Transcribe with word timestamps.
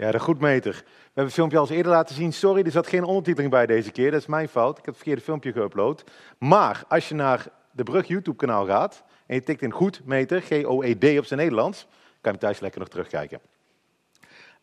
Ja, 0.00 0.10
de 0.10 0.20
goedmeter. 0.20 0.72
We 0.72 1.02
hebben 1.04 1.24
het 1.24 1.32
filmpje 1.32 1.58
al 1.58 1.62
eens 1.62 1.72
eerder 1.72 1.92
laten 1.92 2.14
zien. 2.14 2.32
Sorry, 2.32 2.64
er 2.64 2.70
zat 2.70 2.86
geen 2.86 3.04
ondertiteling 3.04 3.52
bij 3.52 3.66
deze 3.66 3.90
keer. 3.90 4.10
Dat 4.10 4.20
is 4.20 4.26
mijn 4.26 4.48
fout. 4.48 4.78
Ik 4.78 4.84
heb 4.84 4.94
het 4.94 4.96
verkeerde 4.96 5.22
filmpje 5.22 5.52
geüpload. 5.52 6.12
Maar 6.38 6.82
als 6.88 7.08
je 7.08 7.14
naar 7.14 7.46
de 7.70 7.82
Brug 7.82 8.06
YouTube-kanaal 8.06 8.66
gaat 8.66 9.02
en 9.26 9.34
je 9.34 9.42
tikt 9.42 9.62
in 9.62 9.70
goedmeter, 9.70 10.40
G-O-E-D 10.40 11.18
op 11.18 11.24
zijn 11.24 11.40
Nederlands, 11.40 11.86
kan 12.20 12.32
je 12.32 12.38
thuis 12.38 12.60
lekker 12.60 12.80
nog 12.80 12.88
terugkijken. 12.88 13.40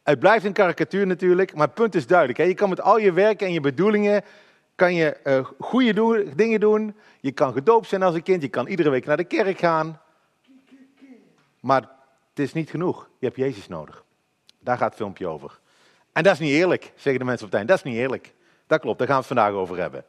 Het 0.04 0.20
blijft 0.20 0.46
een 0.46 0.54
karikatuur 0.54 1.08
natuurlijk, 1.08 1.56
maar 1.56 1.66
het 1.66 1.76
punt 1.76 1.96
is 1.96 2.08
duidelijk. 2.08 2.38
Hè? 2.38 2.44
Je 2.44 2.54
kan 2.54 2.70
met 2.70 2.82
al 2.82 2.98
je 2.98 3.12
werken 3.12 3.48
en 3.48 3.54
je 3.54 3.62
bedoelingen 3.62 4.24
kan 4.76 4.94
je 4.94 5.18
uh, 5.24 5.46
goede 5.60 6.36
dingen 6.36 6.60
doen. 6.60 6.96
Je 7.20 7.32
kan 7.32 7.54
gedoopt 7.54 7.88
zijn 7.88 8.04
als 8.04 8.16
een 8.16 8.24
kind. 8.24 8.42
Je 8.42 8.48
kan 8.48 8.68
iedere 8.68 8.90
week 8.90 9.06
naar 9.06 9.18
de 9.18 9.24
kerk 9.24 9.60
gaan. 9.60 10.02
Maar 11.60 11.82
het 12.30 12.40
is 12.40 12.54
niet 12.54 12.70
genoeg. 12.70 13.10
Je 13.20 13.26
hebt 13.26 13.38
Jezus 13.38 13.68
nodig. 13.68 14.06
Daar 14.68 14.78
gaat 14.78 14.88
het 14.88 14.98
filmpje 14.98 15.28
over. 15.28 15.60
En 16.12 16.24
dat 16.24 16.34
is 16.34 16.40
niet 16.40 16.52
eerlijk, 16.52 16.92
zeggen 16.96 17.20
de 17.20 17.26
mensen 17.26 17.46
op 17.46 17.52
het. 17.52 17.68
Dat 17.68 17.78
is 17.78 17.84
niet 17.84 17.96
eerlijk. 17.96 18.34
Dat 18.68 18.80
klopt, 18.80 18.98
daar 18.98 19.08
gaan 19.08 19.22
we 19.22 19.28
het 19.28 19.34
vandaag 19.34 19.54
over 19.54 19.78
hebben. 19.78 20.04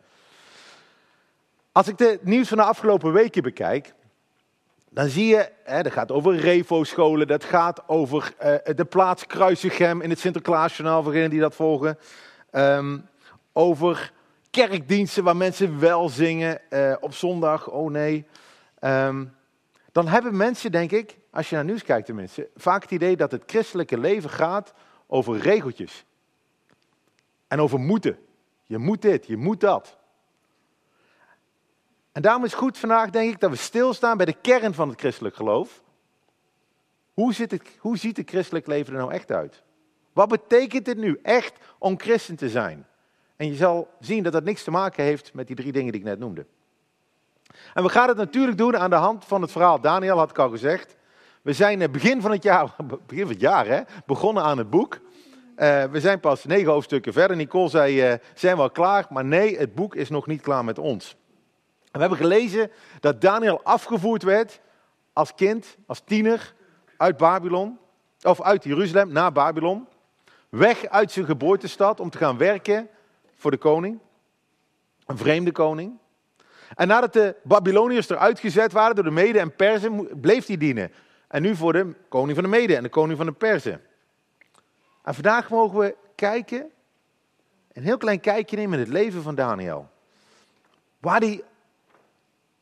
Als 1.73 1.89
ik 1.89 1.99
het 1.99 2.25
nieuws 2.25 2.49
van 2.49 2.57
de 2.57 2.63
afgelopen 2.63 3.13
weken 3.13 3.43
bekijk, 3.43 3.95
dan 4.91 5.09
zie 5.09 5.27
je, 5.27 5.51
hè, 5.65 5.83
dat 5.83 5.93
gaat 5.93 6.13
over 6.13 6.37
Revo-scholen, 6.37 7.27
dat 7.27 7.45
gaat 7.45 7.89
over 7.89 8.33
uh, 8.43 8.55
de 8.77 8.85
plaats 8.85 9.27
Kruisegem 9.27 10.01
in 10.01 10.11
het 10.11 10.19
Sinterklaasjournaal, 10.19 11.03
voor 11.03 11.13
degenen 11.13 11.31
die 11.31 11.41
dat 11.41 11.55
volgen. 11.55 11.99
Um, 12.53 13.09
over 13.53 14.13
kerkdiensten 14.51 15.25
waar 15.25 15.37
mensen 15.37 15.79
wel 15.79 16.09
zingen 16.09 16.61
uh, 16.71 16.95
op 17.01 17.15
zondag, 17.15 17.69
oh 17.69 17.91
nee. 17.91 18.27
Um, 18.81 19.35
dan 19.93 20.09
hebben 20.09 20.37
mensen, 20.37 20.73
denk 20.73 20.91
ik, 20.91 21.17
als 21.39 21.49
je 21.49 21.55
naar 21.55 21.65
nieuws 21.65 21.83
kijkt 21.83 22.07
tenminste, 22.07 22.49
vaak 22.57 22.83
het 22.83 22.91
idee 22.91 23.17
dat 23.17 23.31
het 23.31 23.43
christelijke 23.47 23.99
leven 23.99 24.31
gaat 24.31 24.75
over 25.07 25.39
regeltjes. 25.39 26.05
En 27.49 27.61
over 27.61 27.79
moeten. 27.79 28.19
Je 28.65 28.79
moet 28.79 29.03
dit, 29.03 29.27
je 29.27 29.37
moet 29.37 29.61
dat. 29.61 29.97
En 32.13 32.23
daarom 32.23 32.45
is 32.45 32.51
het 32.51 32.61
goed 32.61 32.79
vandaag, 32.79 33.11
denk 33.11 33.33
ik, 33.33 33.41
dat 33.41 33.51
we 33.51 33.57
stilstaan 33.57 34.17
bij 34.17 34.27
de 34.27 34.37
kern 34.41 34.75
van 34.75 34.89
het 34.89 35.01
christelijk 35.01 35.37
geloof. 35.37 35.83
Hoe, 37.15 37.35
zit 37.35 37.51
het, 37.51 37.63
hoe 37.79 37.97
ziet 37.97 38.17
het 38.17 38.29
christelijk 38.29 38.67
leven 38.67 38.93
er 38.93 38.99
nou 38.99 39.13
echt 39.13 39.31
uit? 39.31 39.63
Wat 40.13 40.29
betekent 40.29 40.87
het 40.87 40.99
nu 40.99 41.19
echt 41.23 41.57
om 41.79 42.01
christen 42.01 42.37
te 42.37 42.49
zijn? 42.49 42.87
En 43.37 43.47
je 43.47 43.55
zal 43.55 43.91
zien 44.01 44.23
dat 44.23 44.33
dat 44.33 44.45
niks 44.45 44.63
te 44.63 44.71
maken 44.71 45.05
heeft 45.05 45.35
met 45.35 45.47
die 45.47 45.57
drie 45.57 45.73
dingen 45.73 45.93
die 45.93 46.01
ik 46.01 46.07
net 46.07 46.19
noemde. 46.19 46.47
En 47.75 47.83
we 47.83 47.89
gaan 47.89 48.09
het 48.09 48.17
natuurlijk 48.17 48.59
doen 48.59 48.77
aan 48.77 48.91
de 48.91 48.97
hand 48.97 49.25
van 49.25 49.43
het 49.43 49.53
verhaal. 49.53 49.81
Daniel 49.81 50.19
had 50.19 50.31
ik 50.31 50.39
al 50.39 50.51
gezegd. 50.51 50.97
We 51.49 51.55
zijn 51.55 51.83
eh, 51.83 51.89
begin 51.89 52.21
van 52.21 52.31
het 52.31 52.43
jaar, 52.43 52.75
begin 53.07 53.23
van 53.23 53.31
het 53.31 53.41
jaar 53.41 53.67
hè, 53.67 53.81
begonnen 54.07 54.43
aan 54.43 54.59
het 54.59 54.71
boek. 54.71 54.95
Uh, 55.57 55.85
we 55.85 56.01
zijn 56.01 56.21
pas 56.21 56.45
negen 56.45 56.73
hoofdstukken 56.73 57.13
verder. 57.13 57.37
Nicole 57.37 57.69
zei, 57.69 58.11
uh, 58.11 58.15
zijn 58.35 58.57
we 58.57 58.63
al 58.63 58.71
klaar? 58.71 59.07
Maar 59.11 59.25
nee, 59.25 59.59
het 59.59 59.75
boek 59.75 59.95
is 59.95 60.09
nog 60.09 60.27
niet 60.27 60.41
klaar 60.41 60.65
met 60.65 60.79
ons. 60.79 61.17
We 61.93 61.99
hebben 61.99 62.19
gelezen 62.19 62.71
dat 63.01 63.21
Daniel 63.21 63.61
afgevoerd 63.63 64.23
werd 64.23 64.61
als 65.13 65.35
kind, 65.35 65.77
als 65.87 66.01
tiener, 66.05 66.55
uit 66.97 67.17
Babylon. 67.17 67.79
Of 68.23 68.43
uit 68.43 68.65
Jeruzalem 68.65 69.13
naar 69.13 69.33
Babylon. 69.33 69.87
Weg 70.49 70.87
uit 70.87 71.13
zijn 71.13 71.27
geboortestad 71.27 72.01
om 72.01 72.11
te 72.11 72.19
gaan 72.19 72.39
werken 72.39 72.89
voor 73.35 73.51
de 73.51 73.57
koning. 73.57 73.99
Een 75.07 75.19
vreemde 75.19 75.53
koning. 75.53 75.99
En 76.75 76.89
nadat 76.89 77.13
de 77.13 77.37
Babyloniërs 77.43 78.09
eruit 78.09 78.39
gezet 78.39 78.73
waren 78.73 78.95
door 78.95 79.05
de 79.05 79.11
Mede 79.11 79.39
en 79.39 79.57
Perzen, 79.57 80.21
bleef 80.21 80.47
hij 80.47 80.57
dienen. 80.57 80.93
En 81.29 81.43
nu 81.43 81.57
voor 81.57 81.73
de 81.73 81.95
koning 82.09 82.35
van 82.35 82.45
de 82.45 82.51
Mede 82.51 82.77
en 82.77 82.83
de 82.83 82.89
koning 82.89 83.17
van 83.17 83.27
de 83.27 83.33
Perzen. 83.33 83.83
En 85.03 85.15
vandaag 85.15 85.51
mogen 85.51 85.79
we 85.79 85.97
kijken, 86.15 86.71
een 87.73 87.83
heel 87.83 87.97
klein 87.97 88.21
kijkje 88.21 88.57
nemen 88.57 88.79
in 88.79 88.85
het 88.85 88.93
leven 88.93 89.23
van 89.23 89.35
Daniel. 89.35 89.91
Waar 91.01 91.21
hij 91.21 91.43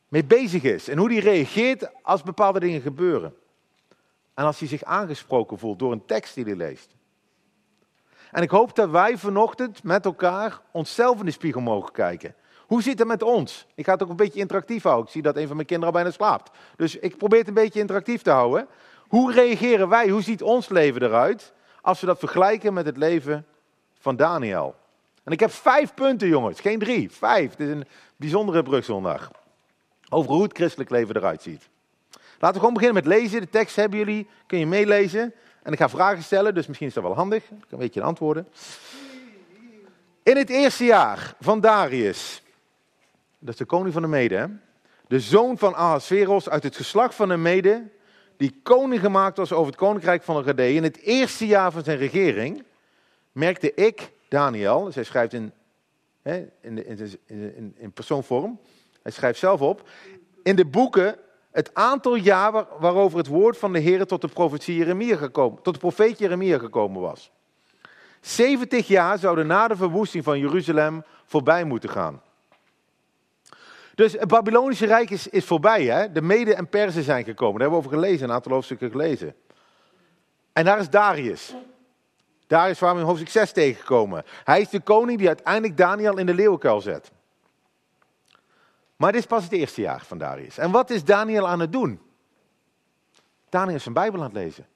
mee 0.07 0.25
bezig 0.25 0.63
is 0.63 0.87
en 0.87 0.97
hoe 0.97 1.11
hij 1.11 1.19
reageert 1.19 1.89
als 2.03 2.23
bepaalde 2.23 2.59
dingen 2.59 2.81
gebeuren. 2.81 3.35
En 4.33 4.45
als 4.45 4.59
hij 4.59 4.67
zich 4.67 4.83
aangesproken 4.83 5.59
voelt 5.59 5.79
door 5.79 5.91
een 5.91 6.05
tekst 6.05 6.35
die 6.35 6.43
hij 6.43 6.55
leest. 6.55 6.95
En 8.31 8.41
ik 8.41 8.49
hoop 8.49 8.75
dat 8.75 8.89
wij 8.89 9.17
vanochtend 9.17 9.83
met 9.83 10.05
elkaar 10.05 10.61
onszelf 10.71 11.19
in 11.19 11.25
de 11.25 11.31
spiegel 11.31 11.61
mogen 11.61 11.91
kijken. 11.91 12.35
Hoe 12.67 12.81
zit 12.81 12.99
het 12.99 13.07
met 13.07 13.23
ons? 13.23 13.65
Ik 13.75 13.85
ga 13.85 13.91
het 13.91 14.03
ook 14.03 14.09
een 14.09 14.15
beetje 14.15 14.39
interactief 14.39 14.83
houden. 14.83 15.05
Ik 15.05 15.11
zie 15.11 15.21
dat 15.21 15.35
een 15.35 15.47
van 15.47 15.55
mijn 15.55 15.67
kinderen 15.67 15.93
al 15.93 16.01
bijna 16.01 16.15
slaapt. 16.15 16.51
Dus 16.75 16.95
ik 16.95 17.17
probeer 17.17 17.39
het 17.39 17.47
een 17.47 17.53
beetje 17.53 17.79
interactief 17.79 18.21
te 18.21 18.29
houden. 18.29 18.67
Hoe 19.07 19.31
reageren 19.31 19.89
wij? 19.89 20.09
Hoe 20.09 20.21
ziet 20.21 20.41
ons 20.41 20.69
leven 20.69 21.01
eruit 21.01 21.53
als 21.81 21.99
we 21.99 22.05
dat 22.05 22.19
vergelijken 22.19 22.73
met 22.73 22.85
het 22.85 22.97
leven 22.97 23.45
van 23.99 24.15
Daniel? 24.15 24.75
En 25.23 25.31
ik 25.31 25.39
heb 25.39 25.51
vijf 25.51 25.93
punten, 25.93 26.27
jongens. 26.27 26.59
Geen 26.59 26.79
drie, 26.79 27.11
vijf. 27.11 27.51
Het 27.51 27.59
is 27.59 27.69
een 27.69 27.85
bijzondere 28.15 28.63
brugsondag. 28.63 29.31
Over 30.09 30.31
hoe 30.31 30.43
het 30.43 30.53
christelijk 30.53 30.89
leven 30.89 31.15
eruit 31.15 31.41
ziet. 31.41 31.69
Laten 32.39 32.53
we 32.53 32.59
gewoon 32.59 32.73
beginnen 32.73 33.03
met 33.03 33.05
lezen. 33.05 33.41
De 33.41 33.49
tekst 33.49 33.75
hebben 33.75 33.99
jullie, 33.99 34.27
kun 34.45 34.59
je 34.59 34.67
meelezen. 34.67 35.33
En 35.63 35.73
ik 35.73 35.79
ga 35.79 35.89
vragen 35.89 36.23
stellen, 36.23 36.53
dus 36.53 36.67
misschien 36.67 36.87
is 36.87 36.93
dat 36.93 37.03
wel 37.03 37.15
handig. 37.15 37.43
Ik 37.43 37.49
kan 37.49 37.59
een 37.69 37.77
beetje 37.77 38.01
antwoorden. 38.01 38.47
In 40.23 40.37
het 40.37 40.49
eerste 40.49 40.85
jaar 40.85 41.35
van 41.39 41.61
Darius, 41.61 42.41
dat 43.39 43.49
is 43.49 43.55
de 43.55 43.65
koning 43.65 43.93
van 43.93 44.01
de 44.01 44.07
Mede, 44.07 44.49
de 45.07 45.19
zoon 45.19 45.57
van 45.57 45.75
Ahasveros 45.75 46.49
uit 46.49 46.63
het 46.63 46.75
geslacht 46.75 47.15
van 47.15 47.29
de 47.29 47.37
Mede, 47.37 47.83
die 48.37 48.59
koning 48.63 49.01
gemaakt 49.01 49.37
was 49.37 49.51
over 49.51 49.67
het 49.67 49.75
koninkrijk 49.75 50.23
van 50.23 50.37
de 50.37 50.43
Gadee. 50.43 50.75
In 50.75 50.83
het 50.83 50.97
eerste 50.97 51.45
jaar 51.45 51.71
van 51.71 51.83
zijn 51.83 51.97
regering 51.97 52.63
merkte 53.31 53.73
ik, 53.73 54.11
Daniel, 54.29 54.89
hij 54.93 55.03
schrijft 55.03 55.33
in, 55.33 55.51
hè, 56.21 56.47
in, 56.61 56.85
in, 56.87 57.19
in, 57.25 57.75
in 57.77 57.91
persoonvorm, 57.91 58.59
hij 59.01 59.11
schrijft 59.11 59.39
zelf 59.39 59.61
op, 59.61 59.89
in 60.43 60.55
de 60.55 60.65
boeken 60.65 61.15
het 61.51 61.73
aantal 61.73 62.15
jaar 62.15 62.51
waarover 62.79 63.17
het 63.17 63.27
woord 63.27 63.57
van 63.57 63.73
de 63.73 63.79
Heer 63.79 64.05
tot 64.05 64.21
de 64.21 65.17
gekomen, 65.17 65.61
tot 65.61 65.73
de 65.73 65.79
profeet 65.79 66.19
Jeremia 66.19 66.57
gekomen 66.57 67.01
was. 67.01 67.31
70 68.21 68.87
jaar 68.87 69.19
zouden 69.19 69.47
na 69.47 69.67
de 69.67 69.75
verwoesting 69.75 70.23
van 70.23 70.39
Jeruzalem 70.39 71.03
voorbij 71.25 71.63
moeten 71.63 71.89
gaan. 71.89 72.21
Dus 73.97 74.13
het 74.13 74.27
Babylonische 74.27 74.85
Rijk 74.85 75.09
is, 75.09 75.27
is 75.27 75.45
voorbij. 75.45 75.85
Hè? 75.85 76.11
De 76.11 76.21
Mede 76.21 76.55
en 76.55 76.69
Perzen 76.69 77.03
zijn 77.03 77.23
gekomen. 77.23 77.59
Daar 77.59 77.69
hebben 77.69 77.79
we 77.79 77.85
over 77.85 77.99
gelezen, 77.99 78.27
een 78.27 78.35
aantal 78.35 78.51
hoofdstukken 78.51 78.91
gelezen. 78.91 79.35
En 80.53 80.65
daar 80.65 80.79
is 80.79 80.89
Darius. 80.89 81.55
Darius 82.47 82.79
waar 82.79 82.93
we 82.93 82.99
in 82.99 83.05
hoofdstuk 83.05 83.29
6 83.29 83.51
tegenkomen. 83.51 84.23
Hij 84.43 84.61
is 84.61 84.69
de 84.69 84.79
koning 84.79 85.17
die 85.17 85.27
uiteindelijk 85.27 85.77
Daniel 85.77 86.17
in 86.17 86.25
de 86.25 86.33
leeuwenkuil 86.33 86.81
zet. 86.81 87.11
Maar 88.95 89.11
dit 89.11 89.21
is 89.21 89.27
pas 89.27 89.43
het 89.43 89.51
eerste 89.51 89.81
jaar 89.81 90.03
van 90.05 90.17
Darius. 90.17 90.57
En 90.57 90.71
wat 90.71 90.89
is 90.89 91.03
Daniel 91.03 91.47
aan 91.47 91.59
het 91.59 91.71
doen? 91.71 92.01
Daniel 93.49 93.75
is 93.75 93.83
zijn 93.83 93.93
Bijbel 93.93 94.19
aan 94.19 94.25
het 94.25 94.35
lezen. 94.35 94.67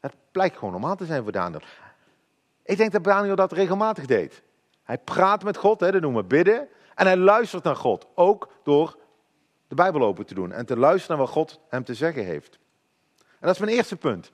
Het 0.00 0.14
blijkt 0.30 0.56
gewoon 0.56 0.72
normaal 0.72 0.96
te 0.96 1.06
zijn 1.06 1.22
voor 1.22 1.32
Daniel. 1.32 1.62
Ik 2.64 2.76
denk 2.76 2.92
dat 2.92 3.04
Daniel 3.04 3.36
dat 3.36 3.52
regelmatig 3.52 4.06
deed. 4.06 4.42
Hij 4.82 4.98
praat 4.98 5.44
met 5.44 5.56
God, 5.56 5.80
hè, 5.80 5.90
dat 5.90 6.00
noemen 6.00 6.22
we 6.22 6.28
bidden. 6.28 6.68
En 6.96 7.06
hij 7.06 7.16
luistert 7.16 7.62
naar 7.62 7.76
God, 7.76 8.06
ook 8.14 8.48
door 8.62 8.96
de 9.68 9.74
Bijbel 9.74 10.02
open 10.02 10.26
te 10.26 10.34
doen 10.34 10.52
en 10.52 10.66
te 10.66 10.76
luisteren 10.76 11.16
naar 11.16 11.26
wat 11.26 11.34
God 11.34 11.60
hem 11.68 11.84
te 11.84 11.94
zeggen 11.94 12.24
heeft. 12.24 12.58
En 13.18 13.26
dat 13.40 13.54
is 13.54 13.58
mijn 13.58 13.76
eerste 13.76 13.96
punt. 13.96 14.32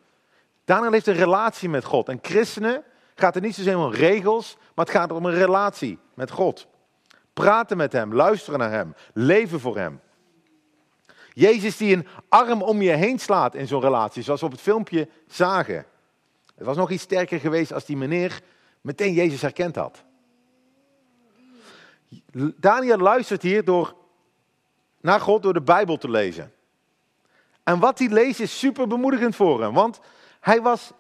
Daniel 0.65 0.93
heeft 0.93 1.07
een 1.07 1.15
relatie 1.15 1.69
met 1.69 1.85
God. 1.85 2.09
En 2.09 2.19
christenen 2.23 2.83
gaat 3.15 3.35
het 3.35 3.43
niet 3.43 3.55
zozeer 3.55 3.79
om 3.79 3.91
regels, 3.91 4.57
maar 4.75 4.85
het 4.85 4.95
gaat 4.95 5.13
om 5.13 5.27
een 5.27 5.35
relatie 5.35 5.99
met 6.15 6.31
God. 6.31 6.67
Praten 7.33 7.77
met 7.77 7.93
hem, 7.93 8.15
luisteren 8.15 8.59
naar 8.59 8.71
hem, 8.71 8.95
leven 9.13 9.61
voor 9.61 9.77
hem. 9.77 10.01
Jezus 11.33 11.77
die 11.77 11.97
een 11.97 12.07
arm 12.29 12.63
om 12.63 12.83
je 12.83 12.91
heen 12.91 13.19
slaat 13.19 13.55
in 13.55 13.67
zo'n 13.67 13.81
relatie, 13.81 14.23
zoals 14.23 14.41
we 14.41 14.47
op 14.47 14.53
het 14.53 14.61
filmpje 14.61 15.09
zagen. 15.27 15.87
Het 16.55 16.67
was 16.67 16.77
nog 16.77 16.91
iets 16.91 17.03
sterker 17.03 17.41
geweest 17.41 17.73
als 17.73 17.85
die 17.85 17.97
meneer 17.97 18.41
meteen 18.81 19.13
Jezus 19.13 19.43
herkend 19.43 19.77
had. 19.77 20.05
Daniel 22.57 22.99
luistert 22.99 23.43
hier 23.43 23.65
door, 23.65 23.95
naar 25.01 25.21
God 25.21 25.43
door 25.43 25.53
de 25.53 25.63
Bijbel 25.63 25.97
te 25.97 26.11
lezen. 26.11 26.53
En 27.63 27.79
wat 27.79 27.99
hij 27.99 28.09
leest 28.09 28.41
is 28.41 28.59
super 28.59 28.87
bemoedigend 28.87 29.37
voor 29.37 29.63
hem. 29.63 29.73
Want 29.73 30.01
hij 30.41 30.63
was 30.63 30.93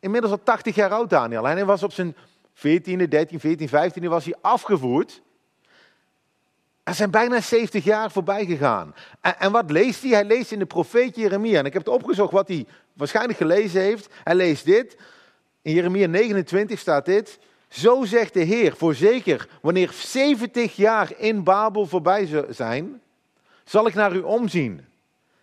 inmiddels 0.00 0.32
al 0.32 0.42
80 0.42 0.74
jaar 0.74 0.90
oud, 0.90 1.10
Daniel. 1.10 1.48
En 1.48 1.56
hij 1.56 1.64
was 1.64 1.82
op 1.82 1.92
zijn 1.92 2.16
14e, 2.54 3.08
13, 3.08 3.40
14, 3.40 3.68
15e 3.68 4.08
was 4.08 4.24
hij 4.24 4.34
afgevoerd. 4.40 5.22
Er 6.82 6.94
zijn 6.94 7.10
bijna 7.10 7.40
70 7.40 7.84
jaar 7.84 8.10
voorbij 8.10 8.44
gegaan. 8.44 8.94
En, 9.20 9.38
en, 9.38 9.52
wat 9.52 9.70
leest 9.70 10.02
hij? 10.02 10.10
Hij 10.10 10.24
leest 10.24 10.52
in 10.52 10.58
de 10.58 10.66
profeet 10.66 11.16
Jeremia. 11.16 11.58
En 11.58 11.64
ik 11.64 11.72
heb 11.72 11.84
het 11.84 11.94
opgezocht 11.94 12.32
wat 12.32 12.48
hij 12.48 12.66
waarschijnlijk 12.92 13.38
gelezen 13.38 13.80
heeft. 13.80 14.08
Hij 14.24 14.34
leest 14.34 14.64
dit. 14.64 14.96
In 15.62 15.72
Jeremia 15.72 16.06
29 16.06 16.78
staat 16.78 17.04
dit. 17.04 17.38
Zo 17.68 18.04
zegt 18.04 18.34
de 18.34 18.42
Heer, 18.42 18.76
voorzeker, 18.76 19.48
wanneer 19.62 19.92
70 19.92 20.76
jaar 20.76 21.12
in 21.18 21.44
Babel 21.44 21.86
voorbij 21.86 22.44
zijn, 22.50 23.02
zal 23.64 23.86
ik 23.86 23.94
naar 23.94 24.14
u 24.14 24.20
omzien 24.20 24.86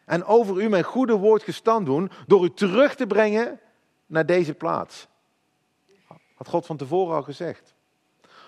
en 0.05 0.25
over 0.25 0.61
u 0.61 0.69
mijn 0.69 0.83
goede 0.83 1.15
woord 1.15 1.43
gestand 1.43 1.85
doen 1.85 2.11
door 2.27 2.43
u 2.43 2.53
terug 2.53 2.95
te 2.95 3.07
brengen 3.07 3.59
naar 4.05 4.25
deze 4.25 4.53
plaats. 4.53 5.07
Had 6.35 6.47
God 6.47 6.65
van 6.65 6.77
tevoren 6.77 7.15
al 7.15 7.23
gezegd. 7.23 7.73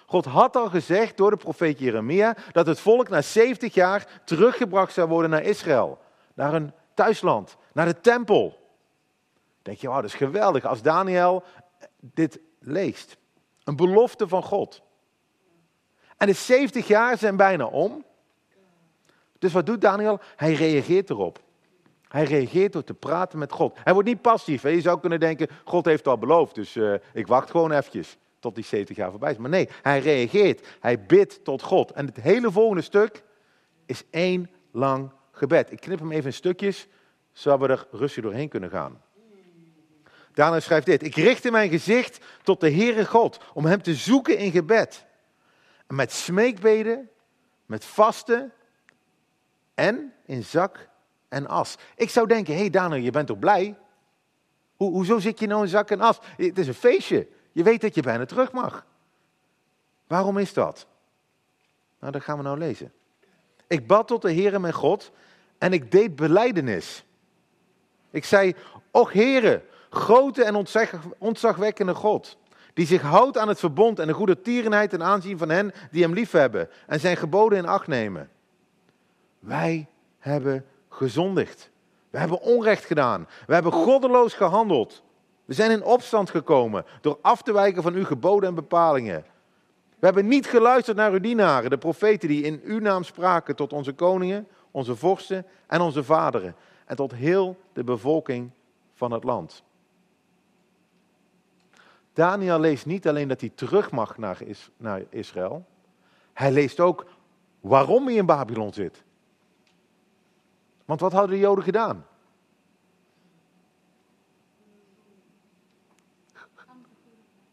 God 0.06 0.26
had 0.26 0.56
al 0.56 0.70
gezegd 0.70 1.18
door 1.18 1.30
de 1.30 1.38
profeet 1.38 1.80
Jeremia 1.80 2.36
dat 2.52 2.68
het 2.68 2.80
volk 2.80 3.10
na 3.10 3.22
70 3.22 3.74
jaar 3.74 4.22
teruggebracht 4.26 4.94
zou 4.94 5.08
worden 5.08 5.30
naar 5.30 5.44
Israël. 5.44 6.00
Naar 6.34 6.52
hun 6.52 6.74
thuisland, 6.94 7.58
naar 7.74 7.86
de 7.86 8.02
tempel. 8.02 8.60
Denk 9.62 9.78
je, 9.78 9.88
wauw, 9.88 10.02
dat 10.02 10.10
is 10.10 10.16
geweldig 10.16 10.66
als 10.66 10.82
Daniel 10.82 11.44
dit 12.00 12.40
leest. 12.60 13.18
Een 13.68 13.76
belofte 13.76 14.28
van 14.28 14.44
God. 14.44 14.82
En 16.18 16.28
de 16.28 16.34
70 16.34 16.88
jaar 16.88 17.18
zijn 17.18 17.36
bijna 17.36 17.66
om. 17.66 18.06
Dus 19.40 19.54
wat 19.54 19.66
doet 19.66 19.82
Daniel? 19.82 20.20
Hij 20.36 20.54
reageert 20.54 21.10
erop. 21.10 21.40
Hij 22.08 22.24
reageert 22.24 22.74
door 22.74 22.84
te 22.84 22.94
praten 22.94 23.40
met 23.40 23.52
God. 23.52 23.78
Hij 23.84 23.94
wordt 23.94 24.08
niet 24.08 24.22
passief. 24.22 24.62
Hè? 24.62 24.70
Je 24.70 24.82
zou 24.82 25.00
kunnen 25.00 25.20
denken, 25.20 25.48
God 25.64 25.86
heeft 25.86 26.08
al 26.08 26.18
beloofd, 26.18 26.56
dus 26.56 26.76
uh, 26.76 26.94
ik 27.14 27.28
wacht 27.28 27.50
gewoon 27.50 27.72
eventjes 27.72 28.18
tot 28.40 28.56
die 28.56 28.64
70 28.64 28.96
jaar 28.96 29.10
voorbij 29.12 29.32
is. 29.32 29.38
Maar 29.38 29.50
nee, 29.50 29.70
hij 29.82 30.00
reageert. 30.00 30.68
Hij 30.80 31.06
bidt 31.06 31.44
tot 31.44 31.62
God. 31.62 31.92
En 31.92 32.06
het 32.06 32.16
hele 32.16 32.52
volgende 32.52 32.82
stuk 32.82 33.24
is 33.86 34.04
één 34.10 34.50
lang 34.72 35.12
gebed. 35.32 35.72
Ik 35.72 35.80
knip 35.80 36.00
hem 36.00 36.12
even 36.12 36.26
in 36.26 36.34
stukjes, 36.34 36.88
zodat 37.32 37.60
we 37.60 37.68
er 37.68 37.88
rustig 37.92 38.24
doorheen 38.24 38.50
kunnen 38.50 38.70
gaan. 38.70 39.02
Daniel 40.38 40.62
schrijft 40.62 40.86
dit. 40.86 41.04
Ik 41.04 41.16
richtte 41.16 41.52
mijn 41.52 41.70
gezicht 41.70 42.26
tot 42.44 42.60
de 42.60 42.72
Heere 42.72 43.06
God 43.06 43.40
om 43.54 43.66
hem 43.66 43.82
te 43.82 43.96
zoeken 43.96 44.38
in 44.38 44.52
gebed. 44.52 45.06
Met 45.88 46.12
smeekbeden, 46.12 47.10
met 47.66 47.86
vasten 47.86 48.54
en 49.74 50.14
in 50.26 50.44
zak 50.44 50.90
en 51.30 51.48
as. 51.48 51.76
Ik 51.96 52.10
zou 52.10 52.28
denken, 52.28 52.54
hé 52.54 52.60
hey 52.60 52.70
Daniel, 52.70 53.04
je 53.04 53.12
bent 53.12 53.28
toch 53.28 53.40
blij? 53.40 53.78
Ho 54.76 54.90
hoezo 54.90 55.20
zit 55.20 55.40
je 55.40 55.48
nou 55.48 55.62
in 55.62 55.68
zak 55.68 55.92
en 55.92 56.02
as? 56.02 56.20
Het 56.36 56.58
is 56.60 56.68
een 56.68 56.74
feestje. 56.74 57.28
Je 57.52 57.64
weet 57.64 57.82
dat 57.82 57.96
je 57.96 58.02
bijna 58.02 58.26
terug 58.26 58.52
mag. 58.52 58.86
Waarom 60.08 60.38
is 60.38 60.54
dat? 60.54 60.88
Nou, 62.00 62.12
dat 62.12 62.24
gaan 62.24 62.38
we 62.38 62.44
nou 62.44 62.58
lezen. 62.58 62.94
Ik 63.68 63.88
bad 63.88 64.08
tot 64.08 64.22
de 64.22 64.34
Heere 64.34 64.60
mijn 64.60 64.74
God 64.74 65.12
en 65.58 65.74
ik 65.74 65.92
deed 65.92 66.16
beleidenis. 66.16 67.06
Ik 68.10 68.26
zei, 68.26 68.56
och 68.92 69.14
Heere, 69.14 69.64
grote 69.90 70.44
en 70.44 70.66
ontzagwekkende 71.18 71.94
God, 71.94 72.38
die 72.74 72.86
zich 72.86 73.02
houdt 73.02 73.38
aan 73.38 73.48
het 73.48 73.60
verbond 73.60 74.00
en 74.00 74.08
de 74.08 74.14
goede 74.14 74.42
tierenheid 74.42 74.90
ten 74.90 75.04
aanzien 75.04 75.38
van 75.38 75.50
hen 75.50 75.74
die 75.92 76.04
hem 76.04 76.14
liefhebben 76.14 76.70
en 76.88 77.00
zijn 77.00 77.18
geboden 77.18 77.58
in 77.58 77.68
acht 77.68 77.88
nemen. 77.88 78.30
Wij 79.40 79.88
hebben 80.20 80.66
gezondigd. 80.90 81.70
We 82.10 82.18
hebben 82.18 82.42
onrecht 82.42 82.86
gedaan. 82.86 83.28
We 83.48 83.54
hebben 83.54 83.72
goddeloos 83.72 84.34
gehandeld. 84.34 85.04
We 85.46 85.54
zijn 85.54 85.72
in 85.72 85.84
opstand 85.84 86.30
gekomen 86.30 86.86
door 87.02 87.18
af 87.22 87.42
te 87.42 87.54
wijken 87.54 87.84
van 87.84 87.94
uw 87.94 88.06
geboden 88.06 88.50
en 88.50 88.56
bepalingen. 88.56 89.26
We 90.00 90.06
hebben 90.06 90.28
niet 90.28 90.48
geluisterd 90.48 90.98
naar 90.98 91.12
uw 91.12 91.20
dienaren, 91.20 91.70
de 91.70 91.78
profeten 91.78 92.30
die 92.30 92.44
in 92.44 92.62
uw 92.64 92.80
naam 92.80 93.04
spraken 93.04 93.56
tot 93.56 93.74
onze 93.74 93.94
koningen, 93.94 94.48
onze 94.72 94.96
vorsten 94.96 95.46
en 95.68 95.82
onze 95.82 96.04
vaderen. 96.04 96.56
En 96.86 96.96
tot 96.96 97.14
heel 97.14 97.58
de 97.74 97.84
bevolking 97.84 98.52
van 98.94 99.12
het 99.12 99.24
land. 99.24 99.64
Daniel 102.18 102.60
leest 102.60 102.86
niet 102.86 103.08
alleen 103.08 103.28
dat 103.28 103.42
hij 103.42 103.52
terug 103.56 103.92
mag 103.92 104.18
naar, 104.18 104.42
naar 104.78 105.04
Israël. 105.10 105.66
Hij 106.34 106.52
leest 106.52 106.80
ook 106.80 107.06
waarom 107.60 108.06
hij 108.06 108.16
in 108.16 108.26
Babylon 108.26 108.74
zit. 108.74 109.04
Want 110.86 111.00
wat 111.00 111.12
hadden 111.12 111.30
de 111.30 111.38
Joden 111.38 111.64
gedaan? 111.64 112.06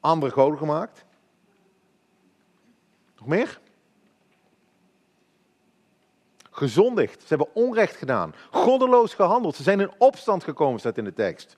Andere 0.01 0.33
goden 0.33 0.59
gemaakt. 0.59 1.05
Nog 3.17 3.27
meer? 3.27 3.61
Gezondigd. 6.51 7.21
Ze 7.21 7.29
hebben 7.29 7.55
onrecht 7.55 7.97
gedaan. 7.97 8.35
Goddeloos 8.51 9.15
gehandeld. 9.15 9.55
Ze 9.55 9.63
zijn 9.63 9.81
in 9.81 9.93
opstand 9.99 10.45
gekomen, 10.45 10.81
staat 10.81 10.99
in 10.99 11.05
de 11.05 11.13
tekst. 11.13 11.57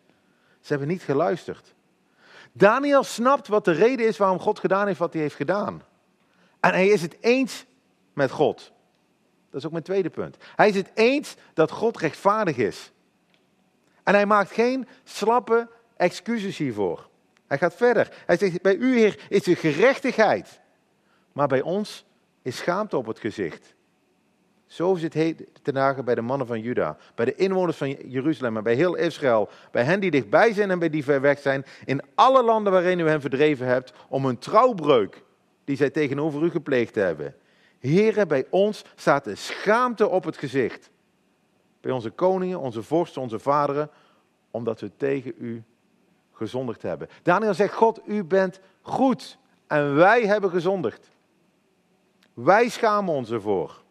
Ze 0.60 0.68
hebben 0.68 0.88
niet 0.88 1.02
geluisterd. 1.02 1.74
Daniel 2.56 3.04
snapt 3.04 3.48
wat 3.48 3.64
de 3.64 3.72
reden 3.72 4.06
is 4.06 4.16
waarom 4.16 4.38
God 4.38 4.58
gedaan 4.58 4.86
heeft 4.86 4.98
wat 4.98 5.12
hij 5.12 5.22
heeft 5.22 5.34
gedaan. 5.34 5.82
En 6.60 6.70
hij 6.70 6.88
is 6.88 7.02
het 7.02 7.16
eens 7.20 7.64
met 8.12 8.30
God. 8.30 8.72
Dat 9.50 9.60
is 9.60 9.66
ook 9.66 9.72
mijn 9.72 9.84
tweede 9.84 10.10
punt. 10.10 10.36
Hij 10.56 10.68
is 10.68 10.74
het 10.74 10.90
eens 10.94 11.34
dat 11.54 11.70
God 11.70 11.96
rechtvaardig 11.96 12.56
is. 12.56 12.92
En 14.02 14.14
hij 14.14 14.26
maakt 14.26 14.50
geen 14.50 14.88
slappe 15.04 15.68
excuses 15.96 16.56
hiervoor. 16.56 17.08
Hij 17.46 17.58
gaat 17.58 17.74
verder. 17.74 18.22
Hij 18.26 18.36
zegt, 18.36 18.62
bij 18.62 18.76
u 18.76 18.98
Heer 18.98 19.26
is 19.28 19.46
er 19.46 19.56
gerechtigheid. 19.56 20.60
Maar 21.32 21.48
bij 21.48 21.62
ons 21.62 22.04
is 22.42 22.56
schaamte 22.56 22.96
op 22.96 23.06
het 23.06 23.18
gezicht. 23.18 23.74
Zo 24.66 24.94
is 24.94 25.02
het 25.02 25.44
te 25.62 25.72
nagen 25.72 26.04
bij 26.04 26.14
de 26.14 26.20
mannen 26.20 26.46
van 26.46 26.60
Juda, 26.60 26.96
bij 27.14 27.24
de 27.24 27.34
inwoners 27.34 27.76
van 27.76 27.90
Jeruzalem 27.90 28.56
en 28.56 28.62
bij 28.62 28.74
heel 28.74 28.94
Israël, 28.94 29.48
bij 29.70 29.84
hen 29.84 30.00
die 30.00 30.10
dichtbij 30.10 30.52
zijn 30.52 30.70
en 30.70 30.78
bij 30.78 30.90
die 30.90 31.04
ver 31.04 31.20
weg 31.20 31.38
zijn, 31.38 31.64
in 31.84 32.02
alle 32.14 32.42
landen 32.42 32.72
waarin 32.72 32.98
u 32.98 33.08
hen 33.08 33.20
verdreven 33.20 33.66
hebt, 33.66 33.92
om 34.08 34.24
een 34.24 34.38
trouwbreuk 34.38 35.22
die 35.64 35.76
zij 35.76 35.90
tegenover 35.90 36.42
u 36.42 36.50
gepleegd 36.50 36.94
hebben. 36.94 37.34
Heren, 37.78 38.28
bij 38.28 38.46
ons 38.50 38.84
staat 38.94 39.24
de 39.24 39.34
schaamte 39.34 40.08
op 40.08 40.24
het 40.24 40.36
gezicht. 40.36 40.90
Bij 41.80 41.92
onze 41.92 42.10
koningen, 42.10 42.60
onze 42.60 42.82
vorsten, 42.82 43.22
onze 43.22 43.38
vaderen, 43.38 43.90
omdat 44.50 44.80
we 44.80 44.90
tegen 44.96 45.34
u 45.38 45.62
gezondigd 46.32 46.82
hebben. 46.82 47.08
Daniel 47.22 47.54
zegt, 47.54 47.74
God, 47.74 48.00
u 48.06 48.24
bent 48.24 48.60
goed 48.82 49.38
en 49.66 49.94
wij 49.94 50.26
hebben 50.26 50.50
gezondigd. 50.50 51.10
Wij 52.34 52.68
schamen 52.68 53.14
ons 53.14 53.30
ervoor. 53.30 53.84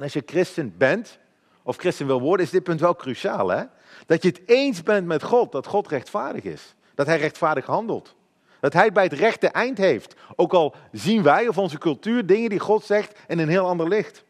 En 0.00 0.06
als 0.06 0.14
je 0.14 0.22
christen 0.26 0.76
bent, 0.76 1.18
of 1.62 1.76
christen 1.76 2.06
wil 2.06 2.20
worden, 2.20 2.46
is 2.46 2.52
dit 2.52 2.62
punt 2.62 2.80
wel 2.80 2.96
cruciaal. 2.96 3.48
Hè? 3.48 3.64
Dat 4.06 4.22
je 4.22 4.28
het 4.28 4.40
eens 4.46 4.82
bent 4.82 5.06
met 5.06 5.22
God, 5.22 5.52
dat 5.52 5.66
God 5.66 5.88
rechtvaardig 5.88 6.44
is. 6.44 6.74
Dat 6.94 7.06
hij 7.06 7.18
rechtvaardig 7.18 7.66
handelt. 7.66 8.14
Dat 8.60 8.72
hij 8.72 8.92
bij 8.92 9.04
het 9.04 9.12
rechte 9.12 9.48
eind 9.48 9.78
heeft. 9.78 10.14
Ook 10.36 10.52
al 10.52 10.74
zien 10.92 11.22
wij 11.22 11.48
of 11.48 11.58
onze 11.58 11.78
cultuur 11.78 12.26
dingen 12.26 12.50
die 12.50 12.58
God 12.58 12.84
zegt 12.84 13.18
in 13.28 13.38
een 13.38 13.48
heel 13.48 13.66
ander 13.66 13.88
licht. 13.88 14.24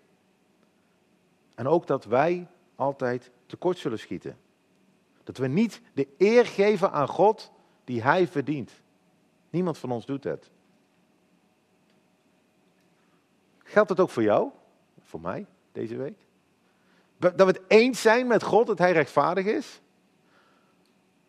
En 1.54 1.68
ook 1.68 1.86
dat 1.86 2.04
wij 2.04 2.46
altijd 2.76 3.30
tekort 3.46 3.78
zullen 3.78 3.98
schieten. 3.98 4.38
Dat 5.24 5.36
we 5.36 5.46
niet 5.46 5.80
de 5.92 6.08
eer 6.18 6.46
geven 6.46 6.92
aan 6.92 7.08
God 7.08 7.50
die 7.84 8.02
hij 8.02 8.26
verdient. 8.26 8.72
Niemand 9.50 9.78
van 9.78 9.90
ons 9.90 10.06
doet 10.06 10.24
het. 10.24 10.50
Geldt 13.58 13.88
dat 13.88 14.00
ook 14.00 14.10
voor 14.10 14.22
jou? 14.22 14.50
Voor 15.02 15.20
mij 15.20 15.46
deze 15.72 15.96
week? 15.96 16.16
Dat 17.16 17.34
we 17.36 17.44
het 17.44 17.60
eens 17.66 18.00
zijn 18.00 18.26
met 18.26 18.42
God 18.42 18.66
dat 18.66 18.78
hij 18.78 18.92
rechtvaardig 18.92 19.46
is? 19.46 19.80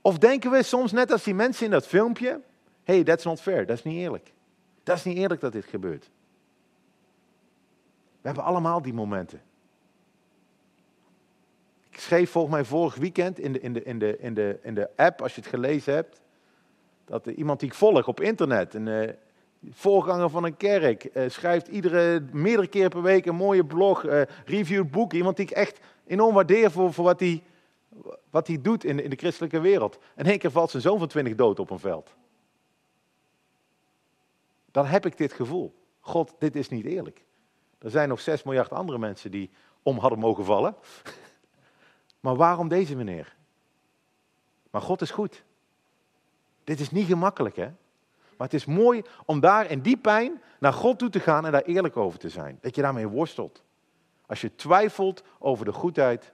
Of 0.01 0.17
denken 0.17 0.51
we 0.51 0.63
soms 0.63 0.91
net 0.91 1.11
als 1.11 1.23
die 1.23 1.33
mensen 1.33 1.65
in 1.65 1.71
dat 1.71 1.87
filmpje, 1.87 2.41
hey, 2.83 3.03
that's 3.03 3.23
not 3.23 3.41
fair, 3.41 3.65
dat 3.65 3.77
is 3.77 3.83
niet 3.83 3.97
eerlijk. 3.97 4.33
Dat 4.83 4.97
is 4.97 5.03
niet 5.03 5.17
eerlijk 5.17 5.41
dat 5.41 5.51
dit 5.51 5.65
gebeurt. 5.65 6.09
We 8.21 8.27
hebben 8.27 8.43
allemaal 8.43 8.81
die 8.81 8.93
momenten. 8.93 9.41
Ik 11.89 11.99
schreef 11.99 12.31
volgens 12.31 12.53
mij 12.53 12.65
vorig 12.65 12.95
weekend 12.95 13.39
in 13.39 13.53
de, 13.53 13.59
in 13.59 13.73
de, 13.73 13.83
in 13.83 13.99
de, 13.99 14.17
in 14.19 14.33
de, 14.33 14.59
in 14.61 14.75
de 14.75 14.89
app, 14.95 15.21
als 15.21 15.35
je 15.35 15.41
het 15.41 15.49
gelezen 15.49 15.93
hebt, 15.93 16.21
dat 17.05 17.25
iemand 17.25 17.59
die 17.59 17.69
ik 17.69 17.75
volg 17.75 18.07
op 18.07 18.19
internet, 18.19 18.73
een 18.73 18.87
uh, 18.87 19.09
voorganger 19.69 20.29
van 20.29 20.43
een 20.43 20.57
kerk, 20.57 21.09
uh, 21.13 21.29
schrijft 21.29 21.67
iedere, 21.67 22.23
meerdere 22.31 22.67
keer 22.67 22.89
per 22.89 23.01
week 23.01 23.25
een 23.25 23.35
mooie 23.35 23.65
blog, 23.65 24.03
uh, 24.03 24.21
reviewt 24.45 24.91
boeken. 24.91 25.17
Iemand 25.17 25.35
die 25.35 25.45
ik 25.45 25.51
echt 25.51 25.79
enorm 26.05 26.33
waardeer 26.33 26.71
voor, 26.71 26.91
wat 26.91 27.19
hij 27.19 27.43
wat 28.29 28.47
hij 28.47 28.61
doet 28.61 28.83
in, 28.83 29.03
in 29.03 29.09
de 29.09 29.15
christelijke 29.15 29.59
wereld. 29.59 29.99
En 30.15 30.25
één 30.25 30.39
keer 30.39 30.51
valt 30.51 30.69
zijn 30.69 30.83
zoon 30.83 30.99
van 30.99 31.07
twintig 31.07 31.35
dood 31.35 31.59
op 31.59 31.69
een 31.69 31.79
veld 31.79 32.13
dan 34.71 34.85
heb 34.85 35.05
ik 35.05 35.17
dit 35.17 35.33
gevoel. 35.33 35.73
God, 35.99 36.35
dit 36.39 36.55
is 36.55 36.69
niet 36.69 36.85
eerlijk. 36.85 37.25
Er 37.79 37.89
zijn 37.89 38.09
nog 38.09 38.19
6 38.19 38.43
miljard 38.43 38.71
andere 38.71 38.97
mensen 38.97 39.31
die 39.31 39.49
om 39.83 39.97
hadden 39.97 40.19
mogen 40.19 40.45
vallen. 40.45 40.75
Maar 42.19 42.35
waarom 42.35 42.67
deze 42.67 42.95
meneer? 42.95 43.35
Maar 44.71 44.81
God 44.81 45.01
is 45.01 45.11
goed. 45.11 45.43
Dit 46.63 46.79
is 46.79 46.91
niet 46.91 47.07
gemakkelijk, 47.07 47.55
hè? 47.55 47.71
Maar 48.41 48.49
het 48.49 48.59
is 48.59 48.65
mooi 48.65 49.01
om 49.25 49.39
daar 49.39 49.71
in 49.71 49.81
die 49.81 49.97
pijn 49.97 50.41
naar 50.59 50.73
God 50.73 50.99
toe 50.99 51.09
te 51.09 51.19
gaan 51.19 51.45
en 51.45 51.51
daar 51.51 51.61
eerlijk 51.61 51.97
over 51.97 52.19
te 52.19 52.29
zijn. 52.29 52.57
Dat 52.61 52.75
je 52.75 52.81
daarmee 52.81 53.07
worstelt. 53.07 53.63
Als 54.25 54.41
je 54.41 54.55
twijfelt 54.55 55.23
over 55.39 55.65
de 55.65 55.71
goedheid 55.71 56.31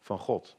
van 0.00 0.18
God. 0.18 0.56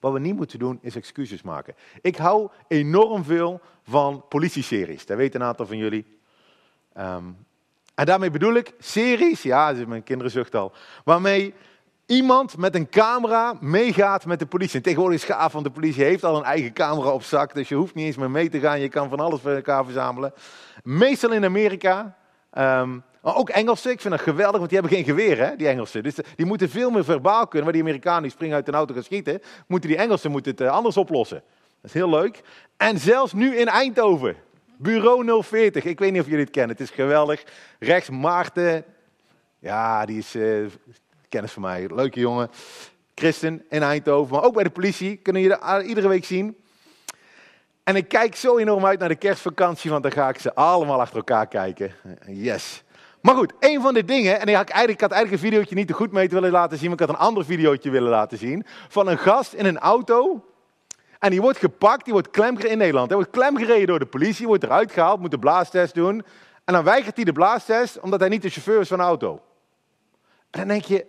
Wat 0.00 0.12
we 0.12 0.18
niet 0.18 0.36
moeten 0.36 0.58
doen 0.58 0.78
is 0.82 0.96
excuses 0.96 1.42
maken. 1.42 1.74
Ik 2.00 2.16
hou 2.16 2.50
enorm 2.68 3.24
veel 3.24 3.60
van 3.82 4.24
politieseries. 4.28 5.06
Dat 5.06 5.16
weten 5.16 5.40
een 5.40 5.46
aantal 5.46 5.66
van 5.66 5.76
jullie. 5.76 6.18
Um, 6.98 7.46
en 7.94 8.06
daarmee 8.06 8.30
bedoel 8.30 8.54
ik 8.54 8.74
series, 8.78 9.42
ja, 9.42 9.72
mijn 9.86 10.02
kinderen 10.02 10.32
zucht 10.32 10.54
al, 10.54 10.72
waarmee 11.04 11.54
iemand 12.10 12.56
met 12.56 12.74
een 12.74 12.88
camera 12.88 13.56
meegaat 13.60 14.26
met 14.26 14.38
de 14.38 14.46
politie. 14.46 14.76
En 14.76 14.82
tegenwoordig 14.82 15.18
is 15.18 15.24
gaaf, 15.24 15.52
want 15.52 15.64
de 15.64 15.70
politie 15.70 16.04
heeft 16.04 16.24
al 16.24 16.36
een 16.36 16.44
eigen 16.44 16.72
camera 16.72 17.10
op 17.10 17.22
zak, 17.22 17.54
dus 17.54 17.68
je 17.68 17.74
hoeft 17.74 17.94
niet 17.94 18.06
eens 18.06 18.16
meer 18.16 18.30
mee 18.30 18.48
te 18.48 18.60
gaan. 18.60 18.80
Je 18.80 18.88
kan 18.88 19.08
van 19.08 19.20
alles 19.20 19.40
voor 19.40 19.50
elkaar 19.50 19.84
verzamelen. 19.84 20.32
Meestal 20.82 21.32
in 21.32 21.44
Amerika. 21.44 22.16
Ehm, 22.50 22.98
maar 23.22 23.36
ook 23.36 23.48
Engelsen, 23.48 23.90
ik 23.90 24.00
vind 24.00 24.14
dat 24.14 24.22
geweldig, 24.22 24.58
want 24.58 24.70
die 24.70 24.78
hebben 24.78 24.96
geen 24.96 25.06
geweer, 25.06 25.38
hè, 25.38 25.56
die 25.56 25.68
Engelsen. 25.68 26.02
Dus 26.02 26.14
die 26.36 26.46
moeten 26.46 26.70
veel 26.70 26.90
meer 26.90 27.04
verbaal 27.04 27.46
kunnen. 27.46 27.64
Waar 27.64 27.72
die 27.72 27.82
Amerikanen 27.82 28.30
springen 28.30 28.56
uit 28.56 28.68
een 28.68 28.74
auto 28.74 28.94
gaan 28.94 29.02
schieten, 29.02 29.42
moeten 29.66 29.88
die 29.88 29.98
Engelsen 29.98 30.30
moeten 30.30 30.50
het 30.50 30.60
eh, 30.60 30.70
anders 30.70 30.96
oplossen. 30.96 31.42
Dat 31.58 31.90
is 31.90 31.92
heel 31.92 32.10
leuk. 32.10 32.40
En 32.76 32.98
zelfs 32.98 33.32
nu 33.32 33.56
in 33.56 33.68
Eindhoven, 33.68 34.36
Bureau 34.76 35.42
040. 35.42 35.84
Ik 35.84 35.98
weet 35.98 36.12
niet 36.12 36.20
of 36.20 36.26
jullie 36.26 36.44
het 36.44 36.52
kennen, 36.52 36.76
het 36.76 36.88
is 36.88 36.94
geweldig. 36.94 37.44
Rechts 37.78 38.10
Maarten, 38.10 38.84
ja, 39.58 40.06
die 40.06 40.18
is 40.18 40.34
uh, 40.34 40.66
kennis 41.30 41.52
van 41.52 41.62
mij, 41.62 41.88
leuke 41.94 42.20
jongen. 42.20 42.50
Christen 43.14 43.64
in 43.68 43.82
Eindhoven, 43.82 44.34
maar 44.34 44.44
ook 44.44 44.54
bij 44.54 44.64
de 44.64 44.70
politie, 44.70 45.16
kunnen 45.16 45.42
jullie 45.42 45.84
iedere 45.84 46.08
week 46.08 46.24
zien. 46.24 46.56
En 47.82 47.96
ik 47.96 48.08
kijk 48.08 48.36
zo 48.36 48.58
enorm 48.58 48.86
uit 48.86 48.98
naar 48.98 49.08
de 49.08 49.14
kerstvakantie, 49.14 49.90
want 49.90 50.02
dan 50.02 50.12
ga 50.12 50.28
ik 50.28 50.38
ze 50.38 50.54
allemaal 50.54 51.00
achter 51.00 51.16
elkaar 51.16 51.46
kijken. 51.46 51.92
Yes. 52.26 52.82
Maar 53.20 53.34
goed, 53.34 53.52
een 53.60 53.80
van 53.80 53.94
de 53.94 54.04
dingen, 54.04 54.40
en 54.40 54.46
ik 54.46 54.54
had 54.54 54.68
eigenlijk, 54.68 55.00
had 55.00 55.10
eigenlijk 55.10 55.42
een 55.42 55.48
videootje 55.48 55.74
niet 55.74 55.86
te 55.86 55.92
goed 55.92 56.12
mee 56.12 56.28
willen 56.28 56.50
laten 56.50 56.78
zien, 56.78 56.90
maar 56.90 57.00
ik 57.00 57.06
had 57.06 57.16
een 57.16 57.24
ander 57.24 57.44
videootje 57.44 57.90
willen 57.90 58.10
laten 58.10 58.38
zien, 58.38 58.64
van 58.88 59.08
een 59.08 59.18
gast 59.18 59.52
in 59.52 59.64
een 59.64 59.78
auto. 59.78 60.44
En 61.18 61.30
die 61.30 61.40
wordt 61.40 61.58
gepakt, 61.58 62.04
die 62.04 62.12
wordt 62.12 62.30
klemgereden 62.30 62.72
in 62.72 62.78
Nederland. 62.78 63.08
Hij 63.08 63.16
wordt 63.16 63.32
klemgereden 63.32 63.86
door 63.86 63.98
de 63.98 64.06
politie, 64.06 64.46
wordt 64.46 64.64
eruit 64.64 64.92
gehaald, 64.92 65.20
moet 65.20 65.30
de 65.30 65.38
blaastest 65.38 65.94
doen. 65.94 66.24
En 66.64 66.74
dan 66.74 66.84
weigert 66.84 67.16
hij 67.16 67.24
de 67.24 67.32
blaastest, 67.32 68.00
omdat 68.00 68.20
hij 68.20 68.28
niet 68.28 68.42
de 68.42 68.48
chauffeur 68.48 68.80
is 68.80 68.88
van 68.88 68.98
de 68.98 69.04
auto. 69.04 69.40
En 70.50 70.58
dan 70.58 70.68
denk 70.68 70.84
je, 70.84 71.06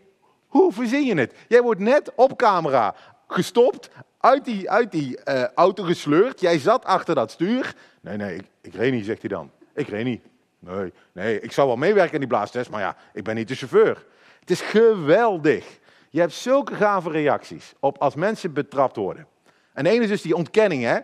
hoe 0.52 0.74
verzin 0.74 1.06
je 1.06 1.16
het? 1.16 1.34
Jij 1.48 1.62
wordt 1.62 1.80
net 1.80 2.12
op 2.16 2.38
camera 2.38 2.96
gestopt, 3.28 3.90
uit 4.20 4.46
die, 4.46 4.70
uit 4.70 4.92
die 4.92 5.20
uh, 5.26 5.44
auto 5.44 5.84
gesleurd. 5.84 6.40
Jij 6.40 6.60
zat 6.60 6.86
achter 6.86 7.16
dat 7.16 7.32
stuur. 7.32 7.76
Nee, 8.02 8.18
nee, 8.18 8.36
ik, 8.36 8.46
ik 8.62 8.74
reed 8.74 8.92
niet, 8.92 9.06
zegt 9.06 9.22
hij 9.22 9.30
dan. 9.30 9.52
Ik 9.74 9.88
reed 9.88 10.06
niet. 10.06 10.24
Nee, 10.60 10.94
nee, 11.12 11.40
ik 11.40 11.52
zou 11.52 11.68
wel 11.68 11.76
meewerken 11.76 12.14
aan 12.14 12.20
die 12.20 12.28
blaastest, 12.28 12.70
maar 12.70 12.82
ja, 12.82 12.96
ik 13.14 13.24
ben 13.24 13.36
niet 13.36 13.48
de 13.48 13.56
chauffeur. 13.56 14.06
Het 14.40 14.50
is 14.50 14.62
geweldig. 14.62 15.80
Je 16.10 16.20
hebt 16.20 16.34
zulke 16.34 16.76
gave 16.76 17.10
reacties 17.10 17.74
op 17.80 17.98
als 17.98 18.16
mensen 18.16 18.54
betrapt 18.54 18.96
worden. 18.96 19.28
En 19.74 19.86
ene 19.86 20.04
is 20.04 20.10
dus 20.10 20.22
die 20.22 20.36
ontkenning, 20.36 20.84
hè. 20.84 21.00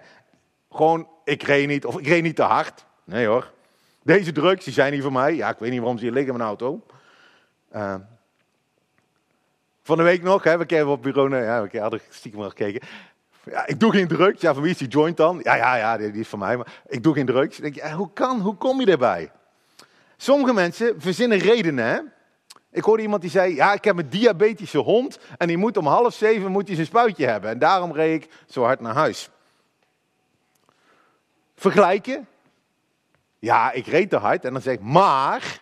Gewoon, 0.72 1.08
ik 1.24 1.44
reed 1.44 1.68
niet, 1.68 1.86
of 1.86 2.00
ik 2.00 2.08
reed 2.08 2.24
niet 2.24 2.36
te 2.36 2.42
hard. 2.42 2.86
Nee 3.04 3.26
hoor. 3.26 3.52
Deze 4.04 4.32
drugs, 4.32 4.64
die 4.64 4.74
zijn 4.74 4.94
niet 4.94 5.02
voor 5.02 5.12
mij. 5.12 5.36
Ja, 5.36 5.50
ik 5.50 5.60
weet 5.60 5.72
niet 5.72 5.80
waarom 5.80 5.98
ze 5.98 6.04
hier 6.04 6.14
liggen 6.14 6.32
in 6.32 6.38
mijn 6.38 6.50
auto. 6.50 6.82
Uh, 7.76 7.96
van 9.88 9.98
de 9.98 10.04
week 10.04 10.24
nog, 10.24 10.44
hè, 10.44 10.58
we 10.58 10.66
kennen 10.66 10.88
op 10.88 11.02
bureau, 11.02 11.36
ja, 11.36 11.68
we 11.68 11.80
hadden 11.80 12.02
stiekem 12.10 12.40
wel 12.40 12.50
gekeken. 12.50 12.88
Ja, 13.44 13.68
ik 13.68 13.80
doe 13.80 13.92
geen 13.92 14.08
drugs. 14.08 14.42
Ja, 14.42 14.54
van 14.54 14.64
wie 14.64 14.72
is 14.72 14.78
die 14.78 14.88
joint 14.88 15.18
dan? 15.18 15.40
Ja, 15.44 15.56
ja, 15.56 15.76
ja, 15.76 15.98
die, 15.98 16.12
is 16.12 16.28
van 16.28 16.40
mij. 16.40 16.58
Maar 16.58 16.82
ik 16.88 17.04
doe 17.04 17.14
geen 17.14 17.26
drugs. 17.26 17.58
denk 17.58 17.76
je, 17.76 17.92
hoe 17.92 18.10
kan, 18.14 18.40
hoe 18.40 18.56
kom 18.56 18.80
je 18.80 18.92
erbij? 18.92 19.32
Sommige 20.18 20.54
mensen 20.54 21.02
verzinnen 21.02 21.38
redenen. 21.38 21.86
Hè? 21.86 22.00
Ik 22.72 22.84
hoorde 22.84 23.04
iemand 23.04 23.22
die 23.22 23.32
zei, 23.32 23.56
ja, 23.56 23.74
ik 23.74 23.84
heb 23.84 23.98
een 23.98 24.10
diabetische 24.10 24.78
hond 24.78 25.20
en 25.38 25.48
die 25.48 25.58
moet 25.58 25.78
om 25.78 25.88
half 25.88 26.14
zeven 26.14 26.52
moet 26.52 26.68
hij 26.68 26.76
zijn 26.76 26.88
spuitje 26.88 27.26
hebben. 27.26 27.50
En 27.50 27.60
daarom 27.60 27.92
reed 27.92 28.24
ik 28.24 28.32
zo 28.48 28.64
hard 28.64 28.80
naar 28.80 28.94
huis. 28.94 29.30
Vergelijken. 31.56 32.28
Ja, 33.40 33.72
ik 33.72 33.86
reed 33.86 34.10
te 34.10 34.18
hard 34.18 34.46
en 34.46 34.54
dan 34.54 34.62
zeg 34.62 34.74
ik, 34.74 34.82
maar 34.82 35.60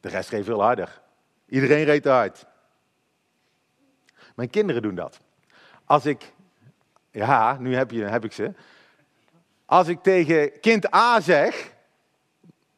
de 0.00 0.08
rest 0.08 0.30
reed 0.30 0.44
veel 0.44 0.62
harder. 0.62 1.00
Iedereen 1.46 1.84
reed 1.84 2.02
te 2.02 2.08
hard. 2.08 2.48
Mijn 4.40 4.52
kinderen 4.52 4.82
doen 4.82 4.94
dat. 4.94 5.20
Als 5.84 6.06
ik, 6.06 6.32
ja, 7.10 7.56
nu 7.58 7.74
heb, 7.74 7.90
je, 7.90 8.04
heb 8.04 8.24
ik 8.24 8.32
ze. 8.32 8.52
Als 9.64 9.88
ik 9.88 10.02
tegen 10.02 10.60
kind 10.60 10.94
A 10.94 11.20
zeg, 11.20 11.72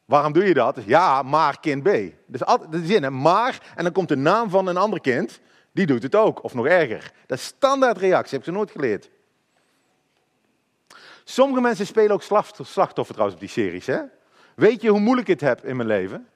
waarom 0.05 0.33
doe 0.33 0.43
je 0.43 0.53
dat? 0.53 0.77
Ja, 0.85 1.21
maar 1.21 1.59
kind 1.59 1.83
B. 1.83 1.89
Dus 2.25 2.45
altijd 2.45 2.71
de 2.71 2.85
zin, 2.85 3.03
hè? 3.03 3.09
maar, 3.09 3.73
en 3.75 3.83
dan 3.83 3.93
komt 3.93 4.07
de 4.07 4.15
naam 4.15 4.49
van 4.49 4.67
een 4.67 4.77
ander 4.77 5.01
kind, 5.01 5.39
die 5.71 5.85
doet 5.85 6.03
het 6.03 6.15
ook, 6.15 6.43
of 6.43 6.53
nog 6.53 6.65
erger. 6.65 7.11
Dat 7.25 7.37
is 7.37 7.45
standaard 7.45 7.97
reactie, 7.97 8.37
heb 8.37 8.45
ze 8.45 8.51
nooit 8.51 8.71
geleerd. 8.71 9.09
Sommige 11.23 11.61
mensen 11.61 11.85
spelen 11.85 12.11
ook 12.11 12.23
slachtoffer 12.23 13.15
trouwens 13.15 13.33
op 13.33 13.39
die 13.39 13.49
series. 13.49 13.85
Hè? 13.85 14.01
Weet 14.55 14.81
je 14.81 14.89
hoe 14.89 14.99
moeilijk 14.99 15.27
ik 15.27 15.39
het 15.39 15.49
heb 15.49 15.65
in 15.65 15.75
mijn 15.75 15.87
leven? 15.87 16.27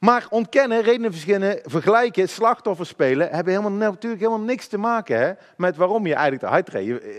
Maar 0.00 0.26
ontkennen, 0.30 0.82
redenen 0.82 1.10
verschillen, 1.10 1.60
vergelijken, 1.64 2.28
slachtoffer 2.28 2.86
spelen, 2.86 3.30
hebben 3.30 3.54
helemaal, 3.54 3.90
natuurlijk 3.90 4.22
helemaal 4.22 4.46
niks 4.46 4.66
te 4.66 4.78
maken 4.78 5.18
hè, 5.18 5.32
met 5.56 5.76
waarom 5.76 6.06
je 6.06 6.14
eigenlijk 6.14 6.42
te 6.42 6.48
hard 6.48 6.68
reed. 6.68 7.00
Eh, 7.00 7.10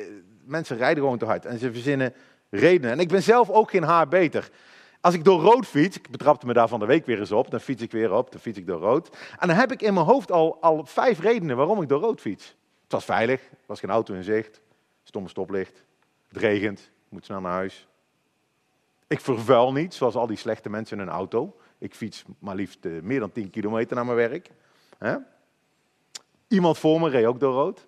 mensen 0.43 0.77
rijden 0.77 1.03
gewoon 1.03 1.17
te 1.17 1.25
hard 1.25 1.45
en 1.45 1.59
ze 1.59 1.71
verzinnen 1.71 2.13
redenen. 2.49 2.91
En 2.91 2.99
ik 2.99 3.07
ben 3.07 3.23
zelf 3.23 3.49
ook 3.49 3.69
geen 3.69 3.83
haar 3.83 4.07
beter. 4.07 4.49
Als 5.01 5.13
ik 5.13 5.23
door 5.23 5.41
rood 5.41 5.65
fiets, 5.65 5.97
ik 5.97 6.09
betrapte 6.09 6.45
me 6.45 6.53
daar 6.53 6.67
van 6.67 6.79
de 6.79 6.85
week 6.85 7.05
weer 7.05 7.19
eens 7.19 7.31
op, 7.31 7.51
dan 7.51 7.59
fiets 7.59 7.81
ik 7.81 7.91
weer 7.91 8.13
op, 8.13 8.31
dan 8.31 8.41
fiets 8.41 8.57
ik 8.57 8.67
door 8.67 8.79
rood. 8.79 9.09
En 9.39 9.47
dan 9.47 9.57
heb 9.57 9.71
ik 9.71 9.81
in 9.81 9.93
mijn 9.93 10.05
hoofd 10.05 10.31
al, 10.31 10.57
al 10.61 10.85
vijf 10.85 11.19
redenen 11.19 11.57
waarom 11.57 11.81
ik 11.81 11.89
door 11.89 12.01
rood 12.01 12.21
fiets. 12.21 12.55
Het 12.83 12.91
was 12.91 13.05
veilig, 13.05 13.41
er 13.41 13.57
was 13.65 13.79
geen 13.79 13.89
auto 13.89 14.13
in 14.13 14.23
zicht, 14.23 14.61
stomme 15.03 15.29
stoplicht, 15.29 15.83
het 16.27 16.37
regent, 16.37 16.79
ik 16.79 17.11
moet 17.11 17.25
snel 17.25 17.41
naar 17.41 17.51
huis. 17.51 17.87
Ik 19.07 19.19
vervuil 19.19 19.71
niet, 19.71 19.93
zoals 19.93 20.15
al 20.15 20.27
die 20.27 20.37
slechte 20.37 20.69
mensen 20.69 20.99
in 20.99 21.03
een 21.03 21.13
auto. 21.13 21.55
Ik 21.81 21.95
fiets 21.95 22.23
maar 22.39 22.55
liefst 22.55 22.85
uh, 22.85 23.01
meer 23.01 23.19
dan 23.19 23.31
10 23.31 23.49
kilometer 23.49 23.95
naar 23.95 24.05
mijn 24.05 24.17
werk. 24.17 24.49
Iemand 26.47 26.77
voor 26.77 27.01
me 27.01 27.09
reed 27.09 27.25
ook 27.25 27.39
door 27.39 27.53
rood. 27.53 27.87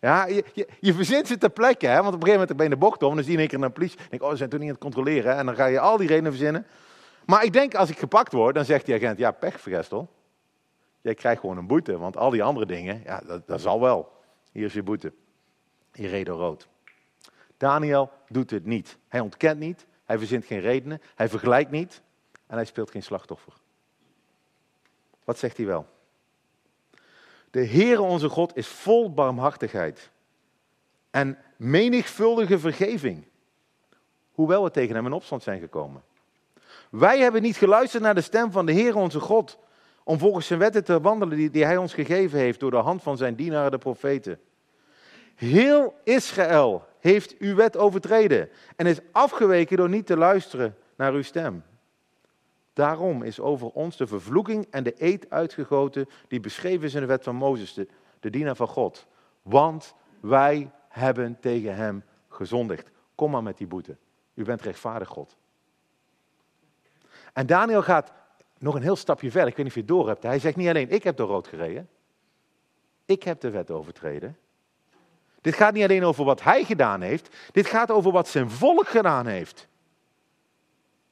Ja, 0.00 0.26
je, 0.26 0.68
je, 0.80 0.94
verzint 0.94 1.26
ze 1.26 1.38
ter 1.38 1.50
plekke, 1.50 1.86
hè? 1.86 2.02
want 2.02 2.14
op 2.14 2.22
een 2.22 2.28
gegeven 2.28 2.40
moment 2.40 2.56
ben 2.56 2.66
je 2.66 2.72
de 2.72 2.80
bocht 2.80 3.02
om, 3.02 3.14
dan 3.14 3.24
zie 3.24 3.36
je 3.36 3.42
een 3.42 3.48
keer 3.48 3.62
een 3.62 3.72
politie. 3.72 3.98
denk 4.10 4.22
oh, 4.22 4.30
ze 4.30 4.36
zijn 4.36 4.48
toen 4.48 4.58
niet 4.58 4.68
aan 4.68 4.74
het 4.74 4.82
controleren. 4.82 5.36
En 5.36 5.46
dan 5.46 5.54
ga 5.54 5.66
je 5.66 5.80
al 5.80 5.96
die 5.96 6.08
redenen 6.08 6.30
verzinnen. 6.30 6.66
Maar 7.26 7.44
ik 7.44 7.52
denk, 7.52 7.74
als 7.74 7.90
ik 7.90 7.98
gepakt 7.98 8.32
word, 8.32 8.54
dan 8.54 8.64
zegt 8.64 8.86
die 8.86 8.94
agent, 8.94 9.18
ja, 9.18 9.30
pech, 9.30 9.60
vergestel. 9.60 10.10
Jij 11.00 11.14
krijgt 11.14 11.40
gewoon 11.40 11.56
een 11.56 11.66
boete, 11.66 11.98
want 11.98 12.16
al 12.16 12.30
die 12.30 12.42
andere 12.42 12.66
dingen, 12.66 13.02
ja, 13.04 13.20
dat, 13.26 13.46
dat 13.46 13.60
zal 13.60 13.80
wel. 13.80 14.12
Hier 14.52 14.64
is 14.64 14.72
je 14.72 14.82
boete. 14.82 15.12
Je 15.92 16.08
reed 16.08 16.26
door 16.26 16.38
rood. 16.38 16.68
Daniel 17.56 18.10
doet 18.28 18.50
het 18.50 18.64
niet. 18.64 18.98
Hij 19.08 19.20
ontkent 19.20 19.58
niet, 19.58 19.86
hij 20.04 20.18
verzint 20.18 20.44
geen 20.44 20.60
redenen, 20.60 21.00
hij 21.14 21.28
vergelijkt 21.28 21.70
niet 21.70 22.02
en 22.46 22.56
hij 22.56 22.64
speelt 22.64 22.90
geen 22.90 23.02
slachtoffer. 23.02 23.52
Wat 25.24 25.38
zegt 25.38 25.56
hij 25.56 25.66
wel? 25.66 25.86
De 27.50 27.66
Heere 27.66 28.02
onze 28.02 28.28
God 28.28 28.56
is 28.56 28.66
vol 28.66 29.12
barmhartigheid 29.12 30.10
en 31.10 31.38
menigvuldige 31.56 32.58
vergeving, 32.58 33.26
hoewel 34.32 34.64
we 34.64 34.70
tegen 34.70 34.94
hem 34.94 35.06
in 35.06 35.12
opstand 35.12 35.42
zijn 35.42 35.60
gekomen. 35.60 36.02
Wij 36.90 37.18
hebben 37.18 37.42
niet 37.42 37.56
geluisterd 37.56 38.02
naar 38.02 38.14
de 38.14 38.20
stem 38.20 38.52
van 38.52 38.66
de 38.66 38.72
Heere 38.72 38.98
onze 38.98 39.20
God, 39.20 39.58
om 40.04 40.18
volgens 40.18 40.46
zijn 40.46 40.58
wetten 40.58 40.84
te 40.84 41.00
wandelen 41.00 41.36
die, 41.36 41.50
die 41.50 41.64
hij 41.64 41.76
ons 41.76 41.94
gegeven 41.94 42.38
heeft 42.38 42.60
door 42.60 42.70
de 42.70 42.76
hand 42.76 43.02
van 43.02 43.16
zijn 43.16 43.34
dienaren 43.34 43.70
de 43.70 43.78
profeten. 43.78 44.40
Heel 45.34 45.94
Israël 46.04 46.86
heeft 47.00 47.36
uw 47.38 47.54
wet 47.54 47.76
overtreden 47.76 48.48
en 48.76 48.86
is 48.86 49.00
afgeweken 49.12 49.76
door 49.76 49.88
niet 49.88 50.06
te 50.06 50.16
luisteren 50.16 50.76
naar 50.96 51.12
uw 51.12 51.22
stem. 51.22 51.64
Daarom 52.76 53.22
is 53.22 53.40
over 53.40 53.68
ons 53.68 53.96
de 53.96 54.06
vervloeking 54.06 54.66
en 54.70 54.82
de 54.82 54.94
eed 54.98 55.30
uitgegoten 55.30 56.08
die 56.28 56.40
beschreven 56.40 56.86
is 56.86 56.94
in 56.94 57.00
de 57.00 57.06
wet 57.06 57.22
van 57.22 57.36
Mozes, 57.36 57.74
de, 57.74 57.88
de 58.20 58.30
dienaar 58.30 58.56
van 58.56 58.68
God. 58.68 59.06
Want 59.42 59.94
wij 60.20 60.70
hebben 60.88 61.40
tegen 61.40 61.76
hem 61.76 62.04
gezondigd. 62.28 62.90
Kom 63.14 63.30
maar 63.30 63.42
met 63.42 63.58
die 63.58 63.66
boete. 63.66 63.96
U 64.34 64.44
bent 64.44 64.62
rechtvaardig 64.62 65.08
God. 65.08 65.36
En 67.32 67.46
Daniel 67.46 67.82
gaat 67.82 68.12
nog 68.58 68.74
een 68.74 68.82
heel 68.82 68.96
stapje 68.96 69.30
verder. 69.30 69.48
Ik 69.48 69.56
weet 69.56 69.64
niet 69.64 69.74
of 69.76 69.80
je 69.80 69.86
het 69.86 69.96
door 69.98 70.08
hebt. 70.08 70.22
Hij 70.22 70.38
zegt 70.38 70.56
niet 70.56 70.68
alleen, 70.68 70.90
ik 70.90 71.02
heb 71.02 71.16
door 71.16 71.28
rood 71.28 71.48
gereden. 71.48 71.88
Ik 73.04 73.22
heb 73.22 73.40
de 73.40 73.50
wet 73.50 73.70
overtreden. 73.70 74.36
Dit 75.40 75.54
gaat 75.54 75.72
niet 75.72 75.84
alleen 75.84 76.04
over 76.04 76.24
wat 76.24 76.42
hij 76.42 76.64
gedaan 76.64 77.00
heeft. 77.00 77.36
Dit 77.52 77.66
gaat 77.66 77.90
over 77.90 78.12
wat 78.12 78.28
zijn 78.28 78.50
volk 78.50 78.88
gedaan 78.88 79.26
heeft. 79.26 79.68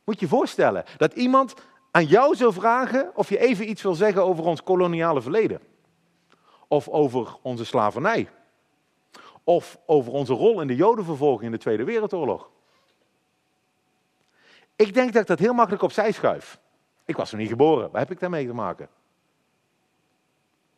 Moet 0.04 0.20
je 0.20 0.24
je 0.24 0.30
voorstellen 0.30 0.84
dat 0.96 1.12
iemand 1.12 1.54
aan 1.90 2.04
jou 2.04 2.36
zou 2.36 2.52
vragen 2.52 3.10
of 3.14 3.28
je 3.28 3.38
even 3.38 3.68
iets 3.68 3.82
wil 3.82 3.94
zeggen 3.94 4.24
over 4.24 4.44
ons 4.44 4.62
koloniale 4.62 5.22
verleden. 5.22 5.60
Of 6.68 6.88
over 6.88 7.36
onze 7.42 7.64
slavernij. 7.64 8.28
Of 9.44 9.78
over 9.86 10.12
onze 10.12 10.32
rol 10.32 10.60
in 10.60 10.66
de 10.66 10.76
jodenvervolging 10.76 11.44
in 11.44 11.50
de 11.50 11.58
Tweede 11.58 11.84
Wereldoorlog. 11.84 12.50
Ik 14.76 14.94
denk 14.94 15.12
dat 15.12 15.22
ik 15.22 15.28
dat 15.28 15.38
heel 15.38 15.52
makkelijk 15.52 15.82
opzij 15.82 16.12
schuif. 16.12 16.60
Ik 17.04 17.16
was 17.16 17.30
nog 17.30 17.40
niet 17.40 17.50
geboren. 17.50 17.90
Waar 17.90 18.00
heb 18.00 18.10
ik 18.10 18.20
daarmee 18.20 18.46
te 18.46 18.52
maken? 18.52 18.88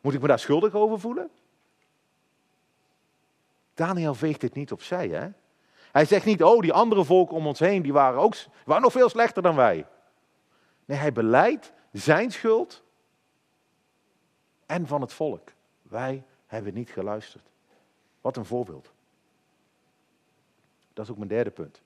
Moet 0.01 0.13
ik 0.13 0.21
me 0.21 0.27
daar 0.27 0.39
schuldig 0.39 0.73
over 0.73 0.99
voelen? 0.99 1.29
Daniel 3.73 4.13
veegt 4.13 4.41
dit 4.41 4.53
niet 4.53 4.71
opzij, 4.71 5.07
hè? 5.07 5.29
Hij 5.97 6.05
zegt 6.05 6.25
niet, 6.25 6.43
oh, 6.43 6.61
die 6.61 6.73
andere 6.73 7.05
volken 7.05 7.35
om 7.35 7.47
ons 7.47 7.59
heen, 7.59 7.81
die 7.81 7.93
waren 7.93 8.19
ook 8.19 8.35
waren 8.65 8.81
nog 8.81 8.91
veel 8.91 9.09
slechter 9.09 9.43
dan 9.43 9.55
wij. 9.55 9.85
Nee, 10.85 10.97
hij 10.97 11.11
beleidt 11.11 11.73
zijn 11.91 12.31
schuld. 12.31 12.83
en 14.65 14.87
van 14.87 15.01
het 15.01 15.13
volk. 15.13 15.49
Wij 15.81 16.23
hebben 16.45 16.73
niet 16.73 16.89
geluisterd. 16.89 17.49
Wat 18.21 18.37
een 18.37 18.45
voorbeeld. 18.45 18.91
Dat 20.93 21.05
is 21.05 21.11
ook 21.11 21.17
mijn 21.17 21.29
derde 21.29 21.51
punt. 21.51 21.81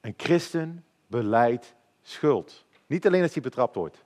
Een 0.00 0.14
christen 0.16 0.84
beleidt 1.06 1.74
schuld. 2.02 2.64
Niet 2.86 3.06
alleen 3.06 3.22
als 3.22 3.32
hij 3.32 3.42
betrapt 3.42 3.74
wordt. 3.74 4.04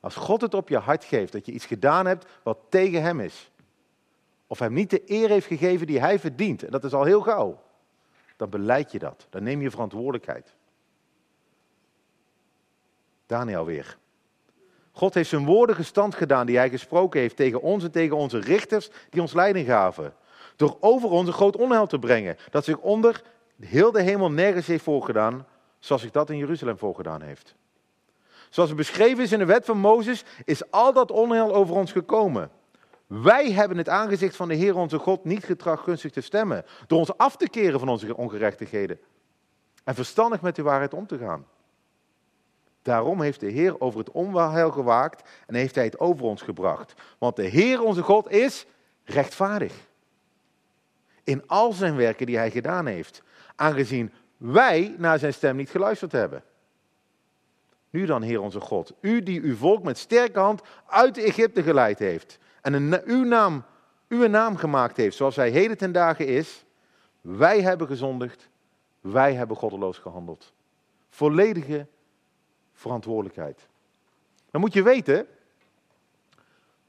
Als 0.00 0.14
God 0.14 0.40
het 0.40 0.54
op 0.54 0.68
je 0.68 0.78
hart 0.78 1.04
geeft 1.04 1.32
dat 1.32 1.46
je 1.46 1.52
iets 1.52 1.66
gedaan 1.66 2.06
hebt 2.06 2.26
wat 2.42 2.58
tegen 2.68 3.02
hem 3.02 3.20
is. 3.20 3.50
Of 4.46 4.58
hem 4.58 4.72
niet 4.72 4.90
de 4.90 5.02
eer 5.06 5.28
heeft 5.28 5.46
gegeven 5.46 5.86
die 5.86 6.00
hij 6.00 6.18
verdient. 6.18 6.62
En 6.62 6.70
dat 6.70 6.84
is 6.84 6.92
al 6.92 7.04
heel 7.04 7.22
gauw. 7.22 7.66
Dan 8.38 8.50
beleid 8.50 8.92
je 8.92 8.98
dat. 8.98 9.26
Dan 9.30 9.42
neem 9.42 9.62
je 9.62 9.70
verantwoordelijkheid. 9.70 10.54
Daniel 13.26 13.64
weer. 13.64 13.98
God 14.92 15.14
heeft 15.14 15.28
zijn 15.28 15.44
woorden 15.44 15.76
gestand 15.76 16.14
gedaan 16.14 16.46
die 16.46 16.56
hij 16.56 16.70
gesproken 16.70 17.20
heeft 17.20 17.36
tegen 17.36 17.60
ons 17.60 17.84
en 17.84 17.90
tegen 17.90 18.16
onze 18.16 18.38
richters 18.38 18.90
die 19.10 19.20
ons 19.20 19.32
leiding 19.32 19.66
gaven. 19.66 20.14
Door 20.56 20.76
over 20.80 21.10
ons 21.10 21.26
een 21.26 21.34
groot 21.34 21.56
onheil 21.56 21.86
te 21.86 21.98
brengen, 21.98 22.36
dat 22.50 22.64
zich 22.64 22.78
onder 22.78 23.22
heel 23.60 23.92
de 23.92 24.02
hemel 24.02 24.30
nergens 24.30 24.66
heeft 24.66 24.84
voorgedaan, 24.84 25.46
zoals 25.78 26.02
zich 26.02 26.10
dat 26.10 26.30
in 26.30 26.36
Jeruzalem 26.36 26.78
voorgedaan 26.78 27.22
heeft. 27.22 27.54
Zoals 28.48 28.68
het 28.68 28.78
beschreven 28.78 29.24
is 29.24 29.32
in 29.32 29.38
de 29.38 29.44
wet 29.44 29.64
van 29.64 29.78
Mozes, 29.78 30.24
is 30.44 30.70
al 30.70 30.92
dat 30.92 31.10
onheil 31.10 31.54
over 31.54 31.74
ons 31.74 31.92
gekomen. 31.92 32.50
Wij 33.08 33.52
hebben 33.52 33.76
het 33.76 33.88
aangezicht 33.88 34.36
van 34.36 34.48
de 34.48 34.54
Heer 34.54 34.76
onze 34.76 34.98
God 34.98 35.24
niet 35.24 35.44
getracht 35.44 35.82
gunstig 35.82 36.10
te 36.10 36.20
stemmen, 36.20 36.64
door 36.86 36.98
ons 36.98 37.16
af 37.16 37.36
te 37.36 37.48
keren 37.48 37.78
van 37.78 37.88
onze 37.88 38.16
ongerechtigheden 38.16 39.00
en 39.84 39.94
verstandig 39.94 40.40
met 40.40 40.56
de 40.56 40.62
waarheid 40.62 40.94
om 40.94 41.06
te 41.06 41.18
gaan. 41.18 41.46
Daarom 42.82 43.20
heeft 43.20 43.40
de 43.40 43.50
Heer 43.50 43.80
over 43.80 43.98
het 43.98 44.10
onheil 44.10 44.70
gewaakt 44.70 45.28
en 45.46 45.54
heeft 45.54 45.74
hij 45.74 45.84
het 45.84 45.98
over 45.98 46.24
ons 46.24 46.42
gebracht. 46.42 46.94
Want 47.18 47.36
de 47.36 47.42
Heer 47.42 47.82
onze 47.82 48.02
God 48.02 48.30
is 48.30 48.66
rechtvaardig. 49.04 49.74
In 51.24 51.46
al 51.46 51.72
zijn 51.72 51.96
werken 51.96 52.26
die 52.26 52.36
hij 52.36 52.50
gedaan 52.50 52.86
heeft. 52.86 53.22
Aangezien 53.56 54.12
wij 54.36 54.94
naar 54.98 55.18
zijn 55.18 55.32
stem 55.32 55.56
niet 55.56 55.70
geluisterd 55.70 56.12
hebben. 56.12 56.44
Nu 57.90 58.06
dan, 58.06 58.22
Heer 58.22 58.40
onze 58.40 58.60
God, 58.60 58.94
u 59.00 59.22
die 59.22 59.40
uw 59.40 59.56
volk 59.56 59.82
met 59.82 59.98
sterke 59.98 60.38
hand 60.38 60.62
uit 60.86 61.18
Egypte 61.18 61.62
geleid 61.62 61.98
heeft. 61.98 62.38
En 62.60 62.72
een, 62.72 63.02
uw, 63.04 63.24
naam, 63.24 63.64
uw 64.08 64.26
naam 64.26 64.56
gemaakt 64.56 64.96
heeft 64.96 65.16
zoals 65.16 65.36
hij 65.36 65.50
heden 65.50 65.76
ten 65.76 65.92
dagen 65.92 66.26
is. 66.26 66.64
Wij 67.20 67.60
hebben 67.60 67.86
gezondigd. 67.86 68.48
Wij 69.00 69.34
hebben 69.34 69.56
goddeloos 69.56 69.98
gehandeld. 69.98 70.52
Volledige 71.10 71.86
verantwoordelijkheid. 72.72 73.66
Dan 74.50 74.60
moet 74.60 74.72
je 74.72 74.82
weten, 74.82 75.26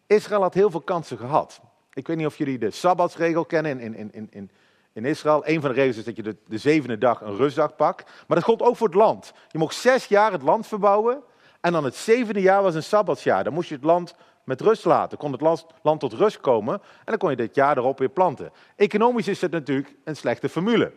Israël 0.07 0.41
had 0.41 0.53
heel 0.53 0.69
veel 0.69 0.81
kansen 0.81 1.17
gehad. 1.17 1.61
Ik 1.93 2.07
weet 2.07 2.17
niet 2.17 2.25
of 2.25 2.38
jullie 2.38 2.57
de 2.57 2.71
Sabbatsregel 2.71 3.45
kennen 3.45 3.79
in, 3.79 3.93
in, 3.93 4.13
in, 4.13 4.27
in, 4.31 4.51
in 4.93 5.05
Israël. 5.05 5.47
Een 5.47 5.61
van 5.61 5.69
de 5.69 5.75
regels 5.75 5.97
is 5.97 6.03
dat 6.03 6.15
je 6.15 6.23
de, 6.23 6.35
de 6.47 6.57
zevende 6.57 6.97
dag 6.97 7.21
een 7.21 7.35
rustdag 7.35 7.75
pakt. 7.75 8.11
Maar 8.27 8.38
dat 8.38 8.45
gold 8.45 8.61
ook 8.61 8.75
voor 8.75 8.88
het 8.88 8.95
land. 8.95 9.33
Je 9.47 9.57
mocht 9.57 9.75
zes 9.75 10.05
jaar 10.05 10.31
het 10.31 10.41
land 10.41 10.67
verbouwen. 10.67 11.23
En 11.61 11.71
dan 11.71 11.83
het 11.83 11.95
zevende 11.95 12.41
jaar 12.41 12.63
was 12.63 12.75
een 12.75 12.83
Sabbatsjaar. 12.83 13.43
Dan 13.43 13.53
moest 13.53 13.69
je 13.69 13.75
het 13.75 13.83
land 13.83 14.15
met 14.43 14.62
rust 14.62 14.86
laten. 14.86 15.17
Kon 15.17 15.31
het 15.31 15.41
land, 15.41 15.65
land 15.81 16.00
tot 16.00 16.13
rust 16.13 16.39
komen. 16.39 16.74
En 16.74 17.05
dan 17.05 17.17
kon 17.17 17.29
je 17.29 17.36
dit 17.36 17.55
jaar 17.55 17.77
erop 17.77 18.00
weer 18.00 18.10
planten. 18.10 18.51
Economisch 18.75 19.27
is 19.27 19.41
het 19.41 19.51
natuurlijk 19.51 19.96
een 20.03 20.15
slechte 20.15 20.50
formule. 20.50 20.93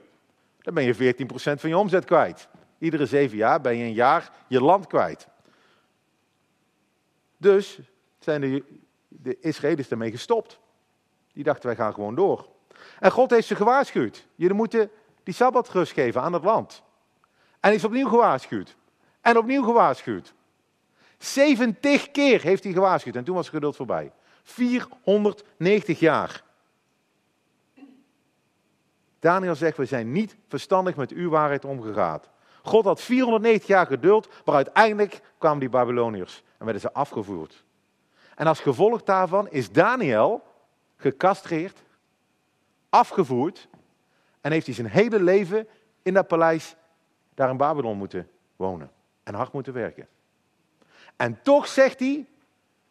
Dan 0.61 0.75
ben 0.75 0.85
je 0.85 0.95
14% 0.95 0.97
van 1.35 1.69
je 1.69 1.79
omzet 1.79 2.05
kwijt. 2.05 2.49
Iedere 2.79 3.07
zeven 3.07 3.37
jaar 3.37 3.61
ben 3.61 3.77
je 3.77 3.85
een 3.85 3.93
jaar 3.93 4.31
je 4.49 4.61
land 4.61 4.87
kwijt. 4.87 5.29
Dus 7.37 7.79
zijn 8.19 8.41
de, 8.41 8.65
de 9.09 9.39
Israëli's 9.41 9.89
daarmee 9.89 10.11
gestopt. 10.11 10.61
Die 11.33 11.45
dachten, 11.45 11.67
wij 11.67 11.77
gaan 11.77 11.95
gewoon 11.95 12.15
door. 12.15 12.49
En 12.99 13.11
God 13.11 13.31
heeft 13.31 13.47
ze 13.47 13.57
gewaarschuwd. 13.57 14.27
Jullie 14.35 14.57
moeten 14.57 14.91
die 15.23 15.35
Sabbat 15.35 15.69
rust 15.69 15.93
geven 15.93 16.23
aan 16.23 16.33
het 16.33 16.45
land. 16.45 16.83
En 17.61 17.73
is 17.73 17.85
opnieuw 17.85 18.09
gewaarschuwd. 18.09 18.77
En 19.21 19.39
opnieuw 19.39 19.63
gewaarschuwd. 19.63 20.35
70 21.25 22.11
keer 22.11 22.43
heeft 22.43 22.65
hij 22.65 22.73
gewaarschuwd. 22.73 23.17
En 23.17 23.25
toen 23.25 23.35
was 23.35 23.47
het 23.47 23.55
geduld 23.55 23.77
voorbij. 23.77 24.13
490 24.43 26.01
jaar. 26.01 26.43
Daniel 29.19 29.55
zegt, 29.55 29.77
we 29.77 29.85
zijn 29.85 30.13
niet 30.13 30.37
verstandig 30.49 30.97
met 30.97 31.11
uw 31.11 31.31
waarheid 31.31 31.65
omgegaan. 31.65 32.21
God 32.63 32.85
had 32.85 33.01
490 33.01 33.69
jaar 33.69 33.87
geduld, 33.87 34.29
maar 34.45 34.55
uiteindelijk 34.55 35.21
kwamen 35.39 35.61
die 35.61 35.69
Babyloniërs 35.69 36.43
en 36.59 36.65
werden 36.65 36.83
ze 36.83 36.93
afgevoerd. 36.93 37.65
En 38.35 38.47
als 38.47 38.61
gevolg 38.61 39.03
daarvan 39.03 39.49
is 39.49 39.73
Daniel 39.73 40.43
gecastreerd, 40.97 41.83
afgevoerd 42.89 43.69
en 44.41 44.53
heeft 44.53 44.67
hij 44.67 44.75
zijn 44.75 44.87
hele 44.87 45.23
leven 45.23 45.69
in 46.03 46.15
dat 46.15 46.27
paleis 46.27 46.77
daar 47.35 47.51
in 47.51 47.57
Babylon 47.57 47.97
moeten 47.97 48.29
wonen 48.57 48.91
en 49.23 49.35
hard 49.35 49.53
moeten 49.53 49.73
werken. 49.73 50.09
En 51.17 51.43
toch 51.43 51.67
zegt 51.67 52.01
hij, 52.01 52.27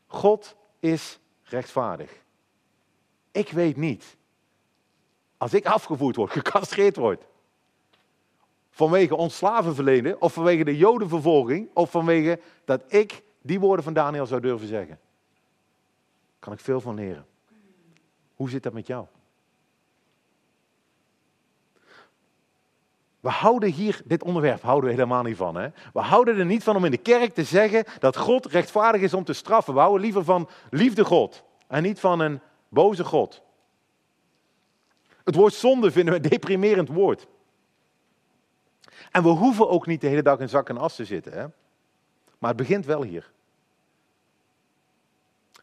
God 0.08 0.56
is 0.80 1.20
rechtvaardig. 1.44 2.12
Ik 3.32 3.50
weet 3.50 3.78
niet, 3.78 4.16
als 5.38 5.54
ik 5.54 5.66
afgevoerd 5.66 6.16
word, 6.16 6.32
gecastreerd 6.40 6.96
word, 6.96 7.24
vanwege 8.70 9.16
ons 9.16 9.38
slavenverleden, 9.38 10.22
of 10.22 10.34
vanwege 10.34 10.64
de 10.64 10.78
jodenvervolging, 10.78 11.70
of 11.74 11.92
vanwege 11.92 12.40
dat 12.66 12.94
ik 12.94 13.24
die 13.42 13.60
woorden 13.60 13.84
van 13.84 13.94
Daniel 13.94 14.26
zou 14.26 14.42
durven 14.42 14.68
zeggen. 14.68 15.00
Kan 16.40 16.54
ik 16.54 16.60
veel 16.60 16.82
van 16.82 16.96
leren. 16.96 17.26
Hoe 18.36 18.50
zit 18.50 18.64
dat 18.64 18.74
met 18.74 18.88
jou? 18.88 19.06
We 23.22 23.30
houden 23.30 23.70
hier, 23.70 24.02
dit 24.06 24.24
onderwerp 24.24 24.62
houden 24.62 24.90
we 24.90 24.96
helemaal 24.96 25.24
niet 25.24 25.38
van. 25.38 25.56
Hè? 25.56 25.70
We 25.94 26.00
houden 26.00 26.38
er 26.38 26.46
niet 26.46 26.64
van 26.64 26.76
om 26.76 26.86
in 26.86 26.92
de 26.92 26.98
kerk 26.98 27.34
te 27.34 27.44
zeggen 27.44 27.84
dat 28.00 28.18
God 28.18 28.46
rechtvaardig 28.46 29.02
is 29.02 29.14
om 29.14 29.24
te 29.24 29.34
straffen. 29.34 29.74
We 29.74 29.80
houden 29.80 30.02
liever 30.02 30.24
van 30.24 30.50
liefde 30.70 31.06
God 31.06 31.44
en 31.68 31.84
niet 31.84 32.00
van 32.00 32.20
een 32.20 32.40
boze 32.70 33.04
God. 33.04 33.42
Het 35.24 35.36
woord 35.36 35.54
zonde 35.54 35.92
vinden 35.92 36.14
we 36.14 36.24
een 36.24 36.30
deprimerend 36.30 36.90
woord. 36.90 37.28
En 39.12 39.24
we 39.24 39.30
hoeven 39.30 39.70
ook 39.70 39.86
niet 39.86 40.02
de 40.02 40.08
hele 40.08 40.22
dag 40.22 40.40
in 40.40 40.50
zak 40.50 40.70
en 40.70 40.78
as 40.78 40.96
te 40.96 41.06
zitten. 41.06 41.34
Hè? 41.34 41.46
Maar 42.38 42.50
het 42.50 42.58
begint 42.58 42.86
wel 42.86 43.04
hier. 43.04 43.32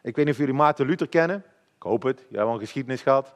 Ik 0.03 0.17
weet 0.17 0.25
niet 0.25 0.35
of 0.35 0.41
jullie 0.41 0.55
Maarten 0.55 0.87
Luther 0.87 1.09
kennen. 1.09 1.45
Ik 1.77 1.83
hoop 1.83 2.03
het. 2.03 2.19
Jij 2.19 2.39
hebt 2.39 2.49
al 2.49 2.55
een 2.55 2.61
geschiedenis 2.61 3.03
gehad. 3.03 3.35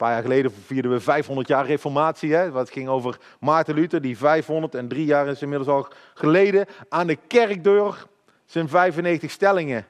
Een 0.00 0.06
paar 0.06 0.14
jaar 0.14 0.24
geleden 0.24 0.52
vierden 0.66 0.90
we 0.90 1.00
500 1.00 1.48
jaar 1.48 1.66
reformatie. 1.66 2.34
Hè? 2.34 2.50
Wat 2.50 2.70
ging 2.70 2.88
over 2.88 3.18
Maarten 3.40 3.74
Luther, 3.74 4.00
die 4.00 4.18
503 4.18 5.04
jaar 5.04 5.28
is 5.28 5.42
inmiddels 5.42 5.68
al 5.68 5.88
geleden 6.14 6.66
aan 6.88 7.06
de 7.06 7.16
kerkdeur 7.26 8.06
zijn 8.44 8.68
95 8.68 9.30
stellingen 9.30 9.86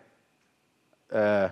uh, 1.13 1.45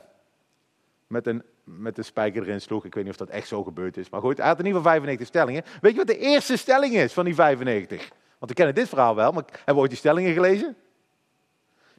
met 1.06 1.26
een 1.26 1.42
met 1.64 1.96
de 1.96 2.02
spijker 2.02 2.42
erin 2.42 2.60
sloeg. 2.60 2.84
Ik 2.84 2.94
weet 2.94 3.04
niet 3.04 3.12
of 3.12 3.18
dat 3.18 3.28
echt 3.28 3.48
zo 3.48 3.62
gebeurd 3.62 3.96
is. 3.96 4.10
Maar 4.10 4.20
goed, 4.20 4.36
hij 4.36 4.46
had 4.46 4.58
in 4.58 4.66
ieder 4.66 4.80
geval 4.80 4.92
95 4.92 5.26
stellingen. 5.26 5.64
Weet 5.80 5.92
je 5.92 5.98
wat 5.98 6.06
de 6.06 6.18
eerste 6.18 6.56
stelling 6.56 6.94
is 6.94 7.12
van 7.12 7.24
die 7.24 7.34
95? 7.34 7.98
Want 8.38 8.50
we 8.50 8.54
kennen 8.54 8.74
dit 8.74 8.88
verhaal 8.88 9.14
wel, 9.14 9.32
maar 9.32 9.44
hebben 9.50 9.74
we 9.74 9.80
ooit 9.80 9.90
die 9.90 9.98
stellingen 9.98 10.32
gelezen? 10.32 10.76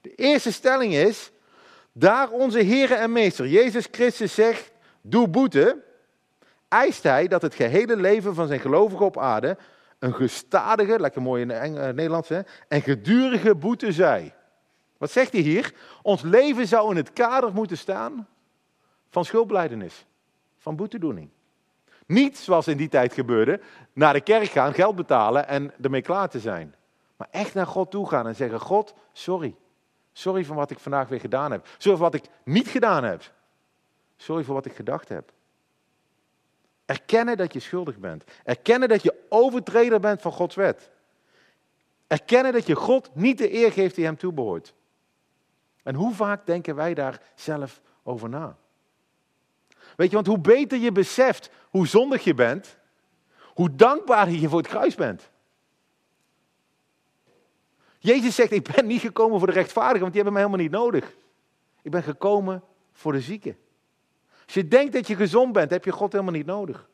De 0.02 0.16
eerste 0.16 0.52
stelling 0.52 0.94
is, 0.94 1.32
daar 1.92 2.30
onze 2.30 2.60
Heer 2.60 2.92
en 2.92 3.12
Meester 3.12 3.48
Jezus 3.48 3.88
Christus 3.92 4.34
zegt, 4.34 4.72
doe 5.02 5.28
boete, 5.28 5.88
eist 6.70 7.04
hij 7.04 7.28
dat 7.28 7.42
het 7.42 7.56
gehele 7.56 7.96
leven 7.96 8.36
van 8.36 8.48
zijn 8.48 8.60
gelovigen 8.60 9.06
op 9.06 9.18
aarde 9.18 9.58
een 10.00 10.14
gestadige, 10.14 11.00
lekker 11.00 11.22
mooi 11.22 11.42
in 11.42 11.50
het 11.50 11.76
eh, 11.76 11.84
Nederlands, 11.84 12.30
en 12.68 12.82
gedurige 12.82 13.56
boete 13.56 13.92
zij. 13.92 14.34
Wat 14.98 15.12
zegt 15.12 15.32
hij 15.32 15.42
hier? 15.42 15.74
Ons 16.02 16.22
leven 16.22 16.68
zou 16.68 16.90
in 16.90 16.96
het 16.96 17.14
kader 17.14 17.54
moeten 17.54 17.78
staan 17.78 18.28
van 19.10 19.26
schuldbeleidenis, 19.26 20.06
van 20.58 20.76
boetedoening. 20.76 21.30
Niet 22.06 22.38
zoals 22.38 22.68
in 22.68 22.78
die 22.78 22.90
tijd 22.90 23.14
gebeurde, 23.14 23.60
naar 23.94 24.14
de 24.14 24.22
kerk 24.22 24.48
gaan, 24.48 24.74
geld 24.74 24.96
betalen 24.96 25.48
en 25.48 25.74
ermee 25.82 26.02
klaar 26.02 26.30
te 26.30 26.40
zijn. 26.40 26.76
Maar 27.18 27.28
echt 27.32 27.54
naar 27.54 27.68
God 27.68 27.92
toe 27.92 28.10
gaan 28.10 28.28
en 28.28 28.36
zeggen, 28.36 28.60
God, 28.60 28.94
sorry. 29.14 29.56
Sorry 30.14 30.44
voor 30.44 30.56
wat 30.56 30.72
ik 30.72 30.80
vandaag 30.80 31.08
weer 31.08 31.20
gedaan 31.20 31.52
heb. 31.52 31.68
Sorry 31.78 31.98
voor 31.98 32.10
wat 32.12 32.22
ik 32.22 32.30
niet 32.44 32.68
gedaan 32.68 33.04
heb. 33.04 33.32
Sorry 34.18 34.44
voor 34.44 34.56
wat 34.56 34.66
ik 34.66 34.74
gedacht 34.74 35.10
heb. 35.10 35.32
Erkennen 36.90 37.38
dat 37.38 37.54
je 37.54 37.60
schuldig 37.60 37.98
bent. 37.98 38.24
Erkennen 38.44 38.90
dat 38.90 39.04
je 39.04 39.26
overtreder 39.30 40.00
bent 40.00 40.22
van 40.22 40.32
Gods 40.32 40.56
wet. 40.56 40.90
Erkennen 42.08 42.54
dat 42.54 42.68
je 42.68 42.76
God 42.76 43.16
niet 43.16 43.38
de 43.38 43.54
eer 43.54 43.72
geeft 43.72 43.96
die 43.96 44.06
hem 44.06 44.18
toebehoort. 44.18 44.74
En 45.84 45.96
hoe 45.96 46.14
vaak 46.14 46.46
denken 46.46 46.76
wij 46.76 46.94
daar 46.94 47.22
zelf 47.36 47.82
over 48.04 48.30
na? 48.30 48.58
Weet 49.96 50.10
je, 50.10 50.16
want 50.16 50.28
hoe 50.28 50.40
beter 50.40 50.78
je 50.78 50.92
beseft 50.92 51.50
hoe 51.70 51.88
zondig 51.88 52.24
je 52.24 52.34
bent, 52.34 52.78
hoe 53.54 53.76
dankbaarder 53.76 54.36
je 54.36 54.50
voor 54.50 54.60
het 54.60 54.68
kruis 54.68 54.96
bent. 54.96 55.30
Jezus 58.00 58.36
zegt, 58.36 58.52
ik 58.52 58.72
ben 58.76 58.86
niet 58.86 59.02
gekomen 59.02 59.38
voor 59.38 59.48
de 59.48 59.54
rechtvaardigen, 59.54 60.02
want 60.02 60.14
die 60.14 60.22
hebben 60.24 60.42
mij 60.42 60.44
helemaal 60.44 60.66
niet 60.66 60.82
nodig. 60.82 61.16
Ik 61.82 61.92
ben 61.92 62.04
gekomen 62.04 62.64
voor 62.92 63.12
de 63.12 63.22
zieken. 63.22 63.58
Als 64.50 64.58
je 64.58 64.68
denkt 64.68 64.94
dat 64.94 65.08
je 65.08 65.16
gezond 65.16 65.54
bent, 65.54 65.72
heb 65.72 65.86
je 65.86 65.92
God 65.92 66.12
helemaal 66.12 66.34
niet 66.34 66.46
nodig. 66.46 66.90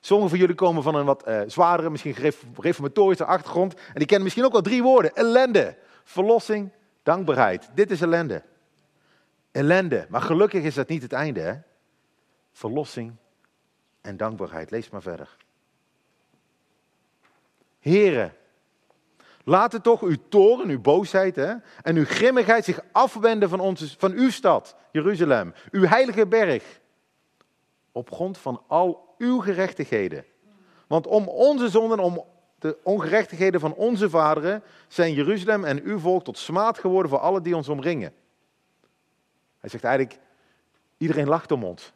Sommigen 0.00 0.30
van 0.30 0.38
jullie 0.38 0.54
komen 0.54 0.82
van 0.82 0.94
een 0.94 1.04
wat 1.04 1.28
uh, 1.28 1.40
zwaardere, 1.46 1.90
misschien 1.90 2.32
reformatorische 2.56 3.24
achtergrond. 3.24 3.74
En 3.74 3.94
die 3.94 4.06
kennen 4.06 4.22
misschien 4.22 4.44
ook 4.44 4.52
wel 4.52 4.62
drie 4.62 4.82
woorden. 4.82 5.14
Ellende, 5.14 5.76
verlossing, 6.04 6.72
dankbaarheid. 7.02 7.70
Dit 7.74 7.90
is 7.90 8.00
ellende. 8.00 8.42
Ellende. 9.50 10.06
Maar 10.08 10.22
gelukkig 10.22 10.62
is 10.62 10.74
dat 10.74 10.88
niet 10.88 11.02
het 11.02 11.12
einde. 11.12 11.40
Hè? 11.40 11.54
Verlossing 12.52 13.16
en 14.00 14.16
dankbaarheid. 14.16 14.70
Lees 14.70 14.90
maar 14.90 15.02
verder. 15.02 15.36
Heren, 17.78 18.32
laten 19.48 19.82
toch 19.82 20.02
uw 20.02 20.16
toren, 20.28 20.68
uw 20.68 20.80
boosheid 20.80 21.36
hè, 21.36 21.54
en 21.82 21.96
uw 21.96 22.04
grimmigheid 22.04 22.64
zich 22.64 22.80
afwenden 22.92 23.48
van, 23.48 23.60
onze, 23.60 23.98
van 23.98 24.12
uw 24.12 24.30
stad, 24.30 24.76
Jeruzalem, 24.92 25.54
uw 25.70 25.84
heilige 25.84 26.26
berg. 26.26 26.80
Op 27.92 28.12
grond 28.12 28.38
van 28.38 28.62
al 28.66 29.14
uw 29.18 29.40
gerechtigheden. 29.40 30.24
Want 30.86 31.06
om 31.06 31.28
onze 31.28 31.68
zonden, 31.68 31.98
om 31.98 32.24
de 32.58 32.78
ongerechtigheden 32.82 33.60
van 33.60 33.74
onze 33.74 34.10
vaderen, 34.10 34.62
zijn 34.88 35.12
Jeruzalem 35.12 35.64
en 35.64 35.82
uw 35.82 35.98
volk 35.98 36.24
tot 36.24 36.38
smaad 36.38 36.78
geworden 36.78 37.10
voor 37.10 37.20
alle 37.20 37.40
die 37.40 37.56
ons 37.56 37.68
omringen. 37.68 38.12
Hij 39.58 39.70
zegt 39.70 39.84
eigenlijk, 39.84 40.20
iedereen 40.98 41.28
lacht 41.28 41.52
om 41.52 41.64
ons. 41.64 41.92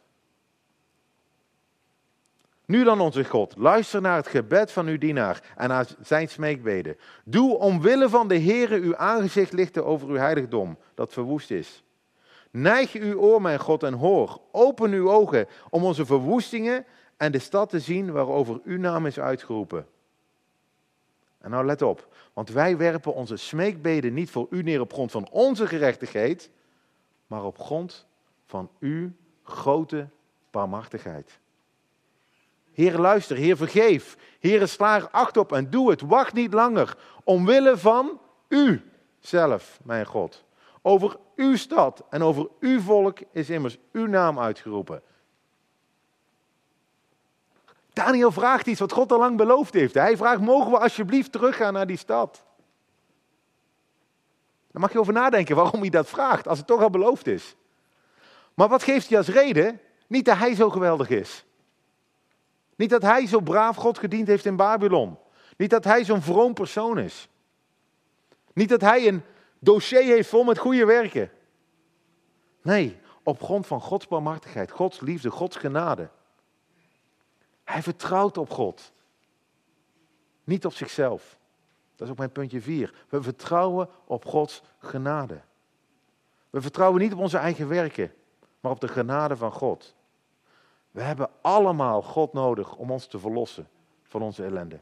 Nu 2.71 2.85
dan 2.85 3.01
onze 3.01 3.25
God, 3.25 3.55
luister 3.57 4.01
naar 4.01 4.17
het 4.17 4.27
gebed 4.27 4.73
van 4.73 4.87
uw 4.87 4.99
dienaar 4.99 5.53
en 5.57 5.69
naar 5.69 5.87
zijn 6.03 6.29
smeekbeden. 6.29 6.97
Doe 7.25 7.59
omwille 7.59 8.09
van 8.09 8.29
de 8.29 8.39
Heere 8.39 8.81
uw 8.81 8.97
aangezicht 8.97 9.53
lichten 9.53 9.87
over 9.87 10.09
uw 10.09 10.17
heiligdom, 10.17 10.79
dat 10.95 11.13
verwoest 11.13 11.51
is. 11.51 11.83
Neig 12.51 12.93
uw 12.93 13.19
oor, 13.19 13.43
mijn 13.43 13.59
God, 13.59 13.83
en 13.83 13.95
hoor. 13.95 14.41
Open 14.53 14.93
uw 14.93 15.11
ogen 15.11 15.47
om 15.71 15.85
onze 15.85 16.07
verwoestingen 16.07 16.85
en 17.17 17.33
de 17.33 17.39
stad 17.39 17.71
te 17.71 17.81
zien 17.81 18.13
waarover 18.13 18.61
uw 18.65 18.79
naam 18.79 19.07
is 19.07 19.21
uitgeroepen. 19.21 19.87
En 21.39 21.51
nou 21.51 21.65
let 21.65 21.83
op, 21.83 22.15
want 22.33 22.51
wij 22.51 22.77
werpen 22.77 23.15
onze 23.15 23.37
smeekbeden 23.37 24.15
niet 24.15 24.31
voor 24.31 24.47
u 24.51 24.63
neer 24.63 24.81
op 24.81 24.93
grond 24.93 25.11
van 25.11 25.29
onze 25.31 25.67
gerechtigheid, 25.67 26.51
maar 27.27 27.45
op 27.45 27.59
grond 27.59 28.07
van 28.47 28.71
uw 28.81 29.11
grote 29.43 30.09
barmhartigheid. 30.51 31.39
Heer, 32.81 32.99
luister, 32.99 33.37
Heer, 33.37 33.57
vergeef. 33.57 34.17
Heer, 34.39 34.69
sla 34.69 35.09
acht 35.11 35.37
op 35.37 35.53
en 35.53 35.71
doe 35.71 35.91
het. 35.91 36.01
Wacht 36.01 36.33
niet 36.33 36.53
langer. 36.53 36.97
Omwille 37.25 37.79
van 37.79 38.21
u 38.49 38.91
zelf, 39.19 39.81
mijn 39.83 40.07
God. 40.07 40.45
Over 40.83 41.17
uw 41.37 41.57
stad 41.57 42.05
en 42.11 42.23
over 42.23 42.49
uw 42.61 42.81
volk 42.81 43.19
is 43.33 43.51
immers 43.51 43.79
uw 43.93 44.07
naam 44.07 44.39
uitgeroepen. 44.39 45.03
Daniel 47.93 48.33
vraagt 48.33 48.67
iets 48.67 48.81
wat 48.81 48.93
God 48.93 49.13
al 49.13 49.19
lang 49.19 49.37
beloofd 49.37 49.75
heeft. 49.75 49.95
Hij 49.95 50.17
vraagt, 50.17 50.41
mogen 50.41 50.71
we 50.71 50.79
alsjeblieft 50.79 51.33
teruggaan 51.33 51.73
naar 51.73 51.87
die 51.87 51.97
stad? 51.97 52.43
Daar 54.71 54.81
mag 54.83 54.93
je 54.93 55.01
over 55.01 55.13
nadenken 55.13 55.57
waarom 55.57 55.81
hij 55.81 55.91
dat 55.91 56.09
vraagt, 56.09 56.49
als 56.49 56.59
het 56.59 56.67
toch 56.67 56.83
al 56.83 56.91
beloofd 56.91 57.27
is. 57.27 57.57
Maar 58.55 58.69
wat 58.69 58.83
geeft 58.83 59.09
hij 59.09 59.19
als 59.19 59.29
reden? 59.29 59.81
Niet 60.07 60.25
dat 60.25 60.37
hij 60.37 60.55
zo 60.55 60.71
geweldig 60.71 61.09
is. 61.09 61.45
Niet 62.81 62.91
dat 62.91 63.03
hij 63.03 63.27
zo 63.27 63.41
braaf 63.41 63.77
God 63.77 63.99
gediend 63.99 64.27
heeft 64.27 64.45
in 64.45 64.57
Babylon. 64.57 65.19
Niet 65.57 65.71
dat 65.71 65.85
hij 65.85 66.05
zo'n 66.05 66.23
vroom 66.23 66.55
persoon 66.55 66.99
is. 66.99 67.29
Niet 68.53 68.69
dat 68.69 68.81
hij 68.81 69.09
een 69.09 69.23
dossier 69.59 70.03
heeft 70.03 70.29
vol 70.29 70.45
met 70.45 70.59
goede 70.59 70.85
werken. 70.85 71.31
Nee, 72.63 72.99
op 73.23 73.43
grond 73.43 73.67
van 73.67 73.81
Gods 73.81 74.09
barmhartigheid, 74.09 74.71
Gods 74.71 75.01
liefde, 75.01 75.31
Gods 75.31 75.57
genade. 75.57 76.09
Hij 77.65 77.83
vertrouwt 77.83 78.39
op 78.39 78.51
God. 78.51 78.93
Niet 80.45 80.65
op 80.65 80.73
zichzelf. 80.73 81.39
Dat 81.95 82.07
is 82.07 82.13
ook 82.13 82.19
mijn 82.19 82.33
puntje 82.33 82.61
4. 82.61 82.95
We 83.09 83.23
vertrouwen 83.23 83.89
op 84.05 84.25
Gods 84.25 84.63
genade. 84.79 85.41
We 86.51 86.61
vertrouwen 86.61 87.01
niet 87.01 87.13
op 87.13 87.19
onze 87.19 87.39
eigen 87.39 87.69
werken, 87.69 88.13
maar 88.61 88.73
op 88.73 88.81
de 88.81 88.89
genade 88.89 89.37
van 89.37 89.53
God. 89.53 89.99
We 90.91 91.03
hebben 91.03 91.31
allemaal 91.41 92.03
God 92.03 92.33
nodig 92.33 92.75
om 92.77 92.91
ons 92.91 93.07
te 93.07 93.19
verlossen 93.19 93.69
van 94.03 94.23
onze 94.23 94.45
ellende. 94.45 94.81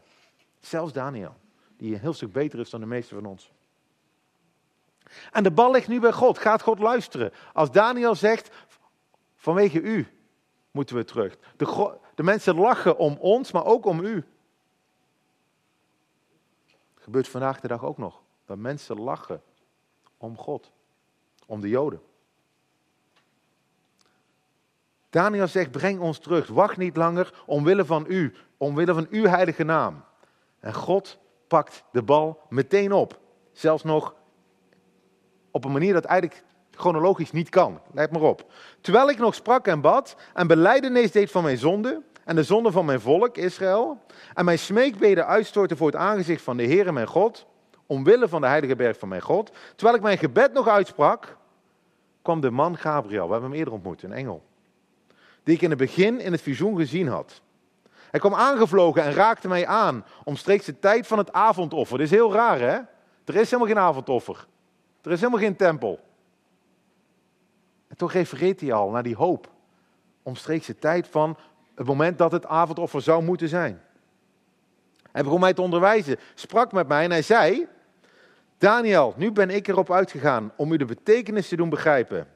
Zelfs 0.60 0.92
Daniel, 0.92 1.34
die 1.76 1.94
een 1.94 2.00
heel 2.00 2.12
stuk 2.12 2.32
beter 2.32 2.58
is 2.58 2.70
dan 2.70 2.80
de 2.80 2.86
meeste 2.86 3.14
van 3.14 3.26
ons. 3.26 3.52
En 5.32 5.42
de 5.42 5.50
bal 5.50 5.70
ligt 5.70 5.88
nu 5.88 6.00
bij 6.00 6.12
God. 6.12 6.38
Gaat 6.38 6.62
God 6.62 6.78
luisteren? 6.78 7.32
Als 7.52 7.70
Daniel 7.70 8.14
zegt, 8.14 8.50
vanwege 9.36 9.80
u 9.80 10.06
moeten 10.70 10.96
we 10.96 11.04
terug. 11.04 11.38
De, 11.56 11.98
de 12.14 12.22
mensen 12.22 12.56
lachen 12.56 12.98
om 12.98 13.16
ons, 13.20 13.52
maar 13.52 13.64
ook 13.64 13.84
om 13.84 14.00
u. 14.00 14.24
Gebeurt 16.94 17.28
vandaag 17.28 17.60
de 17.60 17.68
dag 17.68 17.84
ook 17.84 17.98
nog. 17.98 18.22
Dat 18.44 18.58
mensen 18.58 19.00
lachen 19.00 19.42
om 20.16 20.36
God, 20.36 20.72
om 21.46 21.60
de 21.60 21.68
Joden. 21.68 22.00
Daniel 25.18 25.46
zegt, 25.46 25.70
breng 25.70 26.00
ons 26.00 26.18
terug. 26.18 26.48
Wacht 26.48 26.76
niet 26.76 26.96
langer 26.96 27.32
omwille 27.46 27.84
van 27.84 28.04
u, 28.08 28.34
omwille 28.56 28.94
van 28.94 29.06
uw 29.10 29.24
heilige 29.24 29.64
naam. 29.64 30.04
En 30.60 30.74
God 30.74 31.18
pakt 31.48 31.84
de 31.92 32.02
bal 32.02 32.40
meteen 32.48 32.92
op. 32.92 33.18
Zelfs 33.52 33.84
nog 33.84 34.14
op 35.50 35.64
een 35.64 35.72
manier 35.72 35.92
dat 35.92 36.04
eigenlijk 36.04 36.44
chronologisch 36.70 37.32
niet 37.32 37.48
kan. 37.48 37.80
Let 37.92 38.12
maar 38.12 38.22
op. 38.22 38.52
Terwijl 38.80 39.10
ik 39.10 39.18
nog 39.18 39.34
sprak 39.34 39.66
en 39.66 39.80
bad 39.80 40.16
en 40.34 40.46
beleidenis 40.46 41.12
deed 41.12 41.30
van 41.30 41.42
mijn 41.42 41.58
zonde 41.58 42.02
en 42.24 42.36
de 42.36 42.42
zonde 42.42 42.72
van 42.72 42.84
mijn 42.84 43.00
volk 43.00 43.36
Israël 43.36 43.98
en 44.34 44.44
mijn 44.44 44.58
smeekbeden 44.58 45.26
uitstortte 45.26 45.76
voor 45.76 45.86
het 45.86 45.96
aangezicht 45.96 46.42
van 46.42 46.56
de 46.56 46.64
Heere 46.64 46.92
mijn 46.92 47.06
God, 47.06 47.46
omwille 47.86 48.28
van 48.28 48.40
de 48.40 48.46
heilige 48.46 48.76
berg 48.76 48.98
van 48.98 49.08
mijn 49.08 49.22
God, 49.22 49.52
terwijl 49.74 49.96
ik 49.96 50.02
mijn 50.02 50.18
gebed 50.18 50.52
nog 50.52 50.68
uitsprak, 50.68 51.36
kwam 52.22 52.40
de 52.40 52.50
man 52.50 52.76
Gabriel, 52.76 53.26
we 53.26 53.32
hebben 53.32 53.50
hem 53.50 53.58
eerder 53.58 53.74
ontmoet, 53.74 54.02
een 54.02 54.12
engel, 54.12 54.46
die 55.48 55.56
ik 55.56 55.62
in 55.62 55.70
het 55.70 55.78
begin 55.78 56.20
in 56.20 56.32
het 56.32 56.40
visioen 56.40 56.76
gezien 56.76 57.08
had. 57.08 57.40
Hij 58.10 58.20
kwam 58.20 58.34
aangevlogen 58.34 59.02
en 59.02 59.12
raakte 59.12 59.48
mij 59.48 59.66
aan, 59.66 60.04
omstreeks 60.24 60.64
de 60.64 60.78
tijd 60.78 61.06
van 61.06 61.18
het 61.18 61.32
avondoffer. 61.32 61.98
Dit 61.98 62.06
is 62.06 62.12
heel 62.12 62.32
raar 62.32 62.58
hè, 62.58 62.78
er 63.24 63.36
is 63.36 63.50
helemaal 63.50 63.66
geen 63.66 63.78
avondoffer. 63.78 64.46
Er 65.02 65.10
is 65.10 65.18
helemaal 65.18 65.40
geen 65.40 65.56
tempel. 65.56 66.00
En 67.88 67.96
toch 67.96 68.12
refereert 68.12 68.60
hij 68.60 68.72
al 68.72 68.90
naar 68.90 69.02
die 69.02 69.16
hoop. 69.16 69.50
Omstreeks 70.22 70.66
de 70.66 70.78
tijd 70.78 71.08
van 71.08 71.36
het 71.74 71.86
moment 71.86 72.18
dat 72.18 72.32
het 72.32 72.46
avondoffer 72.46 73.02
zou 73.02 73.22
moeten 73.22 73.48
zijn. 73.48 73.82
Hij 75.12 75.22
begon 75.22 75.40
mij 75.40 75.54
te 75.54 75.62
onderwijzen, 75.62 76.18
sprak 76.34 76.72
met 76.72 76.88
mij 76.88 77.04
en 77.04 77.10
hij 77.10 77.22
zei: 77.22 77.66
Daniel, 78.58 79.14
nu 79.16 79.32
ben 79.32 79.50
ik 79.50 79.68
erop 79.68 79.92
uitgegaan 79.92 80.52
om 80.56 80.72
u 80.72 80.76
de 80.76 80.84
betekenis 80.84 81.48
te 81.48 81.56
doen 81.56 81.68
begrijpen. 81.68 82.26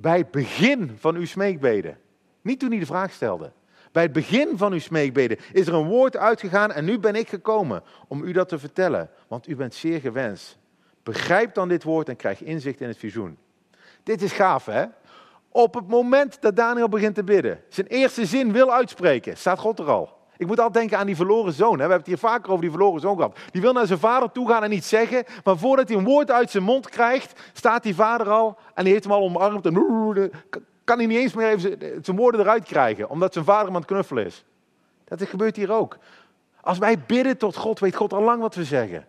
Bij 0.00 0.18
het 0.18 0.30
begin 0.30 0.96
van 0.98 1.16
uw 1.16 1.26
smeekbeden, 1.26 1.98
niet 2.42 2.60
toen 2.60 2.70
hij 2.70 2.78
de 2.78 2.86
vraag 2.86 3.12
stelde, 3.12 3.52
bij 3.92 4.02
het 4.02 4.12
begin 4.12 4.58
van 4.58 4.72
uw 4.72 4.78
smeekbeden 4.78 5.38
is 5.52 5.66
er 5.66 5.74
een 5.74 5.86
woord 5.86 6.16
uitgegaan 6.16 6.72
en 6.72 6.84
nu 6.84 6.98
ben 6.98 7.14
ik 7.14 7.28
gekomen 7.28 7.82
om 8.08 8.22
u 8.22 8.32
dat 8.32 8.48
te 8.48 8.58
vertellen, 8.58 9.10
want 9.28 9.48
u 9.48 9.56
bent 9.56 9.74
zeer 9.74 10.00
gewenst. 10.00 10.58
Begrijp 11.02 11.54
dan 11.54 11.68
dit 11.68 11.82
woord 11.82 12.08
en 12.08 12.16
krijg 12.16 12.42
inzicht 12.42 12.80
in 12.80 12.88
het 12.88 12.98
visioen. 12.98 13.38
Dit 14.02 14.22
is 14.22 14.32
gaaf, 14.32 14.66
hè? 14.66 14.84
Op 15.48 15.74
het 15.74 15.88
moment 15.88 16.40
dat 16.40 16.56
Daniel 16.56 16.88
begint 16.88 17.14
te 17.14 17.24
bidden, 17.24 17.60
zijn 17.68 17.86
eerste 17.86 18.26
zin 18.26 18.52
wil 18.52 18.72
uitspreken, 18.72 19.36
staat 19.36 19.58
God 19.58 19.78
er 19.78 19.90
al. 19.90 20.17
Ik 20.38 20.46
moet 20.46 20.58
altijd 20.58 20.74
denken 20.74 20.98
aan 20.98 21.06
die 21.06 21.16
verloren 21.16 21.52
zoon. 21.52 21.70
Hè? 21.70 21.74
We 21.74 21.80
hebben 21.80 21.98
het 21.98 22.06
hier 22.06 22.18
vaker 22.18 22.50
over 22.50 22.62
die 22.62 22.70
verloren 22.70 23.00
zoon 23.00 23.16
gehad. 23.16 23.38
Die 23.50 23.60
wil 23.60 23.72
naar 23.72 23.86
zijn 23.86 23.98
vader 23.98 24.32
toe 24.32 24.48
gaan 24.48 24.62
en 24.62 24.72
iets 24.72 24.88
zeggen. 24.88 25.24
Maar 25.44 25.58
voordat 25.58 25.88
hij 25.88 25.98
een 25.98 26.04
woord 26.04 26.30
uit 26.30 26.50
zijn 26.50 26.64
mond 26.64 26.88
krijgt, 26.88 27.40
staat 27.52 27.82
die 27.82 27.94
vader 27.94 28.30
al 28.30 28.58
en 28.74 28.84
die 28.84 28.92
heeft 28.92 29.04
hem 29.04 29.12
al 29.12 29.22
omarmd. 29.22 29.66
En 29.66 29.74
kan 30.84 30.98
hij 30.98 31.06
niet 31.06 31.18
eens 31.18 31.34
meer 31.34 31.48
even 31.48 31.78
zijn 32.04 32.16
woorden 32.16 32.40
eruit 32.40 32.64
krijgen, 32.64 33.08
omdat 33.08 33.32
zijn 33.32 33.44
vader 33.44 33.64
hem 33.64 33.74
aan 33.74 33.80
het 33.80 33.90
knuffelen 33.90 34.24
is. 34.24 34.44
Dat 35.04 35.22
gebeurt 35.22 35.56
hier 35.56 35.72
ook. 35.72 35.96
Als 36.60 36.78
wij 36.78 36.98
bidden 37.06 37.36
tot 37.36 37.56
God, 37.56 37.78
weet 37.78 37.96
God 37.96 38.12
al 38.12 38.22
lang 38.22 38.40
wat 38.40 38.54
we 38.54 38.64
zeggen. 38.64 39.06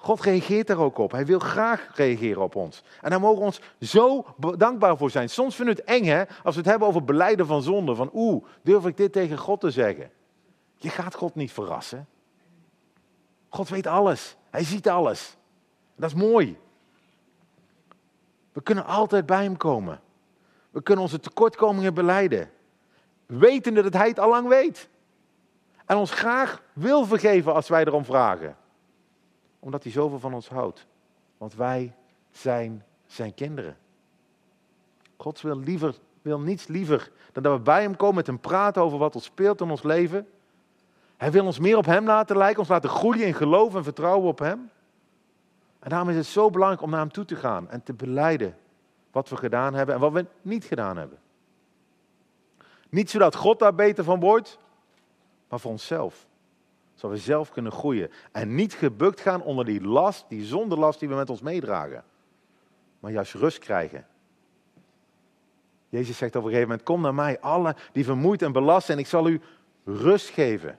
God 0.00 0.20
reageert 0.20 0.66
daar 0.66 0.78
ook 0.78 0.98
op. 0.98 1.12
Hij 1.12 1.26
wil 1.26 1.38
graag 1.38 1.90
reageren 1.94 2.42
op 2.42 2.54
ons. 2.54 2.82
En 3.00 3.10
daar 3.10 3.20
mogen 3.20 3.38
we 3.38 3.44
ons 3.44 3.60
zo 3.80 4.26
dankbaar 4.56 4.96
voor 4.96 5.10
zijn. 5.10 5.30
Soms 5.30 5.54
vinden 5.54 5.74
we 5.74 5.80
het 5.80 5.90
eng 5.90 6.04
hè, 6.04 6.24
als 6.42 6.54
we 6.54 6.60
het 6.60 6.70
hebben 6.70 6.88
over 6.88 7.04
beleiden 7.04 7.46
van 7.46 7.62
zonde. 7.62 7.94
Van 7.94 8.10
oeh, 8.14 8.44
durf 8.62 8.86
ik 8.86 8.96
dit 8.96 9.12
tegen 9.12 9.38
God 9.38 9.60
te 9.60 9.70
zeggen? 9.70 10.10
Je 10.76 10.88
gaat 10.88 11.14
God 11.14 11.34
niet 11.34 11.52
verrassen. 11.52 12.06
God 13.48 13.68
weet 13.68 13.86
alles. 13.86 14.36
Hij 14.50 14.64
ziet 14.64 14.88
alles. 14.88 15.36
Dat 15.96 16.10
is 16.10 16.16
mooi. 16.16 16.58
We 18.52 18.62
kunnen 18.62 18.84
altijd 18.84 19.26
bij 19.26 19.42
hem 19.42 19.56
komen. 19.56 20.00
We 20.70 20.82
kunnen 20.82 21.04
onze 21.04 21.20
tekortkomingen 21.20 21.94
beleiden. 21.94 22.50
Wetende 23.26 23.82
dat 23.82 23.92
hij 23.92 24.08
het 24.08 24.18
al 24.18 24.28
lang 24.28 24.48
weet. 24.48 24.88
En 25.86 25.96
ons 25.96 26.10
graag 26.10 26.62
wil 26.72 27.04
vergeven 27.04 27.54
als 27.54 27.68
wij 27.68 27.84
erom 27.84 28.04
vragen. 28.04 28.56
Omdat 29.58 29.82
hij 29.82 29.92
zoveel 29.92 30.18
van 30.18 30.34
ons 30.34 30.48
houdt. 30.48 30.86
Want 31.38 31.54
wij 31.54 31.94
zijn 32.30 32.84
zijn 33.06 33.34
kinderen. 33.34 33.76
God 35.16 35.40
wil, 35.40 35.58
liever, 35.58 35.94
wil 36.22 36.40
niets 36.40 36.66
liever 36.66 37.10
dan 37.32 37.42
dat 37.42 37.56
we 37.56 37.62
bij 37.62 37.82
hem 37.82 37.96
komen 37.96 38.14
met 38.14 38.26
hem 38.26 38.40
praten 38.40 38.82
over 38.82 38.98
wat 38.98 39.14
er 39.14 39.22
speelt 39.22 39.60
in 39.60 39.70
ons 39.70 39.82
leven. 39.82 40.28
Hij 41.16 41.30
wil 41.30 41.44
ons 41.44 41.58
meer 41.58 41.76
op 41.76 41.86
hem 41.86 42.04
laten 42.04 42.36
lijken, 42.36 42.58
ons 42.58 42.68
laten 42.68 42.90
groeien 42.90 43.26
in 43.26 43.34
geloof 43.34 43.74
en 43.74 43.84
vertrouwen 43.84 44.28
op 44.28 44.38
hem. 44.38 44.70
En 45.78 45.90
daarom 45.90 46.08
is 46.08 46.16
het 46.16 46.26
zo 46.26 46.50
belangrijk 46.50 46.82
om 46.82 46.90
naar 46.90 47.00
hem 47.00 47.12
toe 47.12 47.24
te 47.24 47.36
gaan 47.36 47.70
en 47.70 47.82
te 47.82 47.92
beleiden 47.92 48.56
wat 49.10 49.28
we 49.28 49.36
gedaan 49.36 49.74
hebben 49.74 49.94
en 49.94 50.00
wat 50.00 50.12
we 50.12 50.26
niet 50.42 50.64
gedaan 50.64 50.96
hebben. 50.96 51.18
Niet 52.88 53.10
zodat 53.10 53.34
God 53.34 53.58
daar 53.58 53.74
beter 53.74 54.04
van 54.04 54.20
wordt, 54.20 54.58
maar 55.48 55.60
voor 55.60 55.70
onszelf. 55.70 56.26
Zodat 56.98 57.16
we 57.16 57.22
zelf 57.22 57.50
kunnen 57.50 57.72
groeien 57.72 58.10
en 58.32 58.54
niet 58.54 58.74
gebukt 58.74 59.20
gaan 59.20 59.42
onder 59.42 59.64
die 59.64 59.82
last, 59.82 60.24
die 60.28 60.44
zonderlast 60.44 61.00
die 61.00 61.08
we 61.08 61.14
met 61.14 61.30
ons 61.30 61.40
meedragen. 61.40 62.04
Maar 63.00 63.12
juist 63.12 63.34
rust 63.34 63.58
krijgen. 63.58 64.06
Jezus 65.88 66.16
zegt 66.16 66.36
op 66.36 66.42
een 66.42 66.48
gegeven 66.48 66.68
moment, 66.68 66.86
kom 66.86 67.00
naar 67.00 67.14
mij, 67.14 67.40
alle 67.40 67.76
die 67.92 68.04
vermoeid 68.04 68.42
en 68.42 68.52
belast 68.52 68.86
zijn, 68.86 68.98
ik 68.98 69.06
zal 69.06 69.28
u 69.28 69.40
rust 69.84 70.28
geven. 70.28 70.78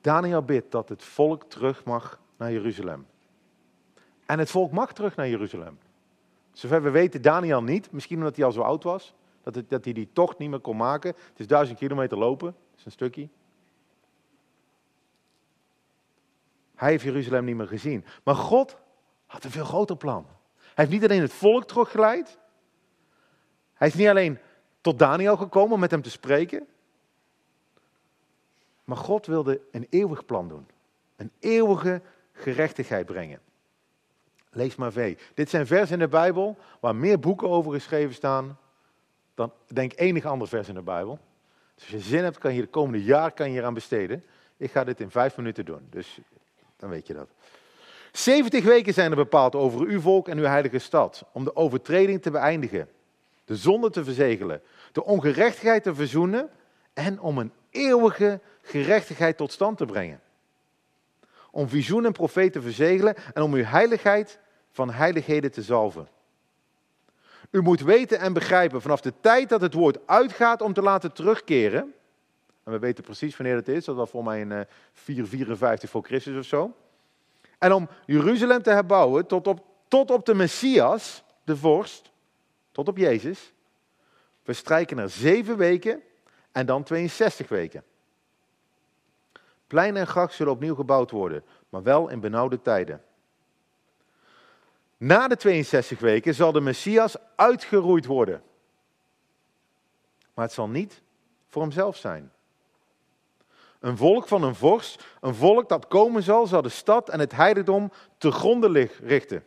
Daniel 0.00 0.42
bidt 0.42 0.72
dat 0.72 0.88
het 0.88 1.04
volk 1.04 1.44
terug 1.44 1.84
mag 1.84 2.20
naar 2.36 2.52
Jeruzalem. 2.52 3.06
En 4.26 4.38
het 4.38 4.50
volk 4.50 4.72
mag 4.72 4.92
terug 4.92 5.16
naar 5.16 5.28
Jeruzalem. 5.28 5.78
Zover 6.52 6.82
we 6.82 6.90
weten, 6.90 7.22
Daniel 7.22 7.62
niet. 7.62 7.92
Misschien 7.92 8.18
omdat 8.18 8.36
hij 8.36 8.44
al 8.44 8.52
zo 8.52 8.60
oud 8.60 8.82
was. 8.82 9.14
Dat, 9.46 9.54
het, 9.54 9.70
dat 9.70 9.84
hij 9.84 9.92
die 9.92 10.08
tocht 10.12 10.38
niet 10.38 10.50
meer 10.50 10.60
kon 10.60 10.76
maken. 10.76 11.10
Het 11.28 11.40
is 11.40 11.46
duizend 11.46 11.78
kilometer 11.78 12.18
lopen. 12.18 12.46
Dat 12.46 12.78
is 12.78 12.84
een 12.84 12.90
stukje. 12.90 13.28
Hij 16.74 16.90
heeft 16.90 17.04
Jeruzalem 17.04 17.44
niet 17.44 17.56
meer 17.56 17.66
gezien. 17.66 18.04
Maar 18.22 18.34
God 18.34 18.76
had 19.26 19.44
een 19.44 19.50
veel 19.50 19.64
groter 19.64 19.96
plan. 19.96 20.26
Hij 20.56 20.72
heeft 20.74 20.90
niet 20.90 21.04
alleen 21.04 21.20
het 21.20 21.32
volk 21.32 21.64
teruggeleid. 21.64 22.38
Hij 23.74 23.88
is 23.88 23.94
niet 23.94 24.08
alleen 24.08 24.38
tot 24.80 24.98
Daniel 24.98 25.36
gekomen 25.36 25.74
om 25.74 25.80
met 25.80 25.90
hem 25.90 26.02
te 26.02 26.10
spreken. 26.10 26.66
Maar 28.84 28.96
God 28.96 29.26
wilde 29.26 29.60
een 29.70 29.86
eeuwig 29.90 30.24
plan 30.24 30.48
doen. 30.48 30.66
Een 31.16 31.30
eeuwige 31.38 32.02
gerechtigheid 32.32 33.06
brengen. 33.06 33.40
Lees 34.50 34.76
maar 34.76 34.92
vee. 34.92 35.18
Dit 35.34 35.50
zijn 35.50 35.66
versen 35.66 35.92
in 35.92 35.98
de 35.98 36.08
Bijbel 36.08 36.56
waar 36.80 36.96
meer 36.96 37.18
boeken 37.18 37.48
over 37.48 37.72
geschreven 37.72 38.14
staan 38.14 38.58
dan 39.36 39.52
denk 39.66 39.92
enig 39.96 40.24
ander 40.24 40.48
vers 40.48 40.68
in 40.68 40.74
de 40.74 40.82
Bijbel. 40.82 41.18
Dus 41.74 41.84
als 41.84 41.92
je 41.92 42.08
zin 42.08 42.22
hebt, 42.22 42.38
kan 42.38 42.54
je 42.54 42.60
de 42.60 42.66
komende 42.66 43.04
jaar 43.04 43.32
kan 43.32 43.46
je 43.46 43.52
hier 43.52 43.64
aan 43.64 43.74
besteden. 43.74 44.24
Ik 44.56 44.70
ga 44.70 44.84
dit 44.84 45.00
in 45.00 45.10
vijf 45.10 45.36
minuten 45.36 45.64
doen, 45.64 45.86
dus 45.90 46.18
dan 46.76 46.90
weet 46.90 47.06
je 47.06 47.14
dat. 47.14 47.28
70 48.12 48.64
weken 48.64 48.94
zijn 48.94 49.10
er 49.10 49.16
bepaald 49.16 49.54
over 49.54 49.80
uw 49.80 50.00
volk 50.00 50.28
en 50.28 50.38
uw 50.38 50.44
heilige 50.44 50.78
stad, 50.78 51.24
om 51.32 51.44
de 51.44 51.56
overtreding 51.56 52.22
te 52.22 52.30
beëindigen, 52.30 52.88
de 53.44 53.56
zonde 53.56 53.90
te 53.90 54.04
verzegelen, 54.04 54.62
de 54.92 55.04
ongerechtigheid 55.04 55.82
te 55.82 55.94
verzoenen 55.94 56.50
en 56.92 57.20
om 57.20 57.38
een 57.38 57.52
eeuwige 57.70 58.40
gerechtigheid 58.62 59.36
tot 59.36 59.52
stand 59.52 59.78
te 59.78 59.86
brengen. 59.86 60.20
Om 61.50 61.68
visioen 61.68 62.04
en 62.04 62.12
profeet 62.12 62.52
te 62.52 62.62
verzegelen 62.62 63.14
en 63.34 63.42
om 63.42 63.54
uw 63.54 63.64
heiligheid 63.64 64.38
van 64.70 64.90
heiligheden 64.90 65.52
te 65.52 65.62
zalven. 65.62 66.08
U 67.56 67.62
moet 67.62 67.80
weten 67.80 68.18
en 68.18 68.32
begrijpen 68.32 68.80
vanaf 68.80 69.00
de 69.00 69.12
tijd 69.20 69.48
dat 69.48 69.60
het 69.60 69.74
woord 69.74 70.06
uitgaat 70.06 70.62
om 70.62 70.72
te 70.72 70.82
laten 70.82 71.12
terugkeren. 71.12 71.94
En 72.64 72.72
we 72.72 72.78
weten 72.78 73.04
precies 73.04 73.36
wanneer 73.36 73.56
het 73.56 73.68
is, 73.68 73.84
dat 73.84 73.96
was 73.96 74.10
voor 74.10 74.24
mij 74.24 74.40
in 74.40 74.66
454 74.92 75.90
voor 75.90 76.04
Christus 76.04 76.38
of 76.38 76.44
zo. 76.44 76.74
En 77.58 77.72
om 77.72 77.88
Jeruzalem 78.06 78.62
te 78.62 78.70
herbouwen 78.70 79.26
tot 79.26 79.46
op, 79.46 79.64
tot 79.88 80.10
op 80.10 80.26
de 80.26 80.34
Messias, 80.34 81.24
de 81.44 81.56
vorst, 81.56 82.10
tot 82.72 82.88
op 82.88 82.96
Jezus. 82.96 83.52
We 84.42 84.52
strijken 84.52 84.98
er 84.98 85.10
zeven 85.10 85.56
weken 85.56 86.02
en 86.52 86.66
dan 86.66 86.82
62 86.82 87.48
weken. 87.48 87.82
Plein 89.66 89.96
en 89.96 90.06
gracht 90.06 90.34
zullen 90.34 90.52
opnieuw 90.52 90.74
gebouwd 90.74 91.10
worden, 91.10 91.44
maar 91.68 91.82
wel 91.82 92.08
in 92.08 92.20
benauwde 92.20 92.62
tijden. 92.62 93.02
Na 94.96 95.28
de 95.28 95.36
62 95.36 95.98
weken 95.98 96.34
zal 96.34 96.52
de 96.52 96.60
Messias 96.60 97.16
uitgeroeid 97.36 98.06
worden. 98.06 98.42
Maar 100.34 100.44
het 100.44 100.54
zal 100.54 100.68
niet 100.68 101.02
voor 101.48 101.62
hemzelf 101.62 101.96
zijn. 101.96 102.32
Een 103.80 103.96
volk 103.96 104.28
van 104.28 104.42
een 104.42 104.54
vorst, 104.54 105.04
een 105.20 105.34
volk 105.34 105.68
dat 105.68 105.88
komen 105.88 106.22
zal, 106.22 106.46
zal 106.46 106.62
de 106.62 106.68
stad 106.68 107.08
en 107.08 107.20
het 107.20 107.32
heiligdom 107.32 107.92
te 108.18 108.30
gronden 108.30 108.88
richten. 109.02 109.44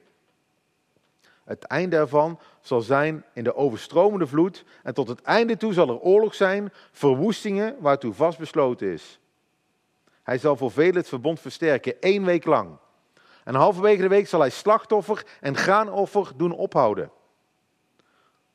Het 1.43 1.63
einde 1.63 1.95
ervan 1.95 2.39
zal 2.61 2.81
zijn 2.81 3.25
in 3.33 3.43
de 3.43 3.55
overstromende 3.55 4.27
vloed 4.27 4.63
en 4.83 4.93
tot 4.93 5.07
het 5.07 5.21
einde 5.21 5.57
toe 5.57 5.73
zal 5.73 5.89
er 5.89 5.99
oorlog 5.99 6.35
zijn, 6.35 6.73
verwoestingen 6.91 7.75
waartoe 7.79 8.13
vastbesloten 8.13 8.87
is. 8.87 9.19
Hij 10.23 10.37
zal 10.37 10.55
voor 10.55 10.71
velen 10.71 10.95
het 10.95 11.07
verbond 11.07 11.39
versterken, 11.39 12.01
één 12.01 12.25
week 12.25 12.45
lang. 12.45 12.77
En 13.49 13.55
halverwege 13.55 14.01
de 14.01 14.07
week 14.07 14.27
zal 14.27 14.39
hij 14.39 14.49
slachtoffer 14.49 15.25
en 15.39 15.55
graanoffer 15.55 16.31
doen 16.35 16.51
ophouden. 16.51 17.11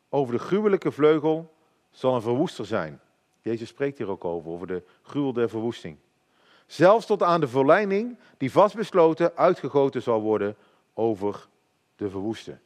Over 0.08 0.34
de 0.34 0.40
gruwelijke 0.40 0.92
vleugel 0.92 1.54
zal 1.90 2.14
een 2.14 2.22
verwoester 2.22 2.66
zijn. 2.66 3.00
Jezus 3.40 3.68
spreekt 3.68 3.98
hier 3.98 4.08
ook 4.08 4.24
over, 4.24 4.50
over 4.50 4.66
de 4.66 4.82
gruwel 5.02 5.32
der 5.32 5.48
verwoesting. 5.48 5.96
Zelfs 6.66 7.06
tot 7.06 7.22
aan 7.22 7.40
de 7.40 7.48
verleiding 7.48 8.18
die 8.36 8.52
vastbesloten 8.52 9.36
uitgegoten 9.36 10.02
zal 10.02 10.20
worden 10.20 10.56
over 10.92 11.48
de 11.96 12.10
verwoesten. 12.10 12.60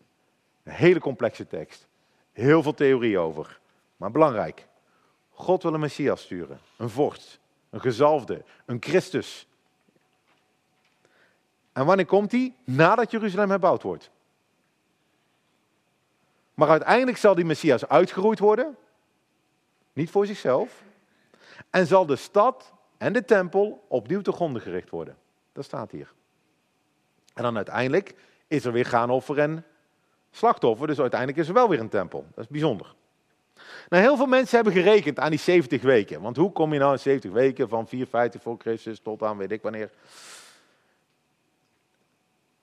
Een 0.62 0.72
hele 0.72 1.00
complexe 1.00 1.46
tekst. 1.46 1.86
Heel 2.32 2.62
veel 2.62 2.74
theorie 2.74 3.18
over. 3.18 3.60
Maar 3.96 4.10
belangrijk. 4.10 4.66
God 5.30 5.62
wil 5.62 5.74
een 5.74 5.80
Messias 5.80 6.22
sturen. 6.22 6.60
Een 6.76 6.90
vorst. 6.90 7.40
Een 7.70 7.80
gezalfde. 7.80 8.44
Een 8.66 8.82
Christus. 8.82 9.47
En 11.78 11.86
wanneer 11.86 12.06
komt 12.06 12.32
hij? 12.32 12.54
Nadat 12.64 13.10
Jeruzalem 13.10 13.50
herbouwd 13.50 13.82
wordt. 13.82 14.10
Maar 16.54 16.68
uiteindelijk 16.68 17.18
zal 17.18 17.34
die 17.34 17.44
Messias 17.44 17.88
uitgeroeid 17.88 18.38
worden. 18.38 18.76
Niet 19.92 20.10
voor 20.10 20.26
zichzelf. 20.26 20.82
En 21.70 21.86
zal 21.86 22.06
de 22.06 22.16
stad 22.16 22.72
en 22.96 23.12
de 23.12 23.24
tempel 23.24 23.84
opnieuw 23.88 24.20
te 24.20 24.32
gronden 24.32 24.62
gericht 24.62 24.90
worden. 24.90 25.16
Dat 25.52 25.64
staat 25.64 25.90
hier. 25.90 26.12
En 27.34 27.42
dan 27.42 27.56
uiteindelijk 27.56 28.14
is 28.46 28.64
er 28.64 28.72
weer 28.72 28.86
gaanoffer 28.86 29.38
en 29.38 29.64
slachtoffer. 30.30 30.86
Dus 30.86 31.00
uiteindelijk 31.00 31.40
is 31.40 31.48
er 31.48 31.54
wel 31.54 31.68
weer 31.68 31.80
een 31.80 31.88
tempel. 31.88 32.26
Dat 32.34 32.44
is 32.44 32.50
bijzonder. 32.50 32.94
Nou, 33.88 34.02
heel 34.02 34.16
veel 34.16 34.26
mensen 34.26 34.54
hebben 34.54 34.72
gerekend 34.72 35.18
aan 35.18 35.30
die 35.30 35.38
70 35.38 35.82
weken. 35.82 36.20
Want 36.20 36.36
hoe 36.36 36.52
kom 36.52 36.72
je 36.72 36.78
nou 36.78 36.92
in 36.92 36.98
70 36.98 37.30
weken 37.30 37.68
van 37.68 37.88
450 37.88 38.42
voor 38.42 38.56
Christus 38.58 39.00
tot 39.00 39.22
aan 39.22 39.36
weet 39.36 39.52
ik 39.52 39.62
wanneer? 39.62 39.90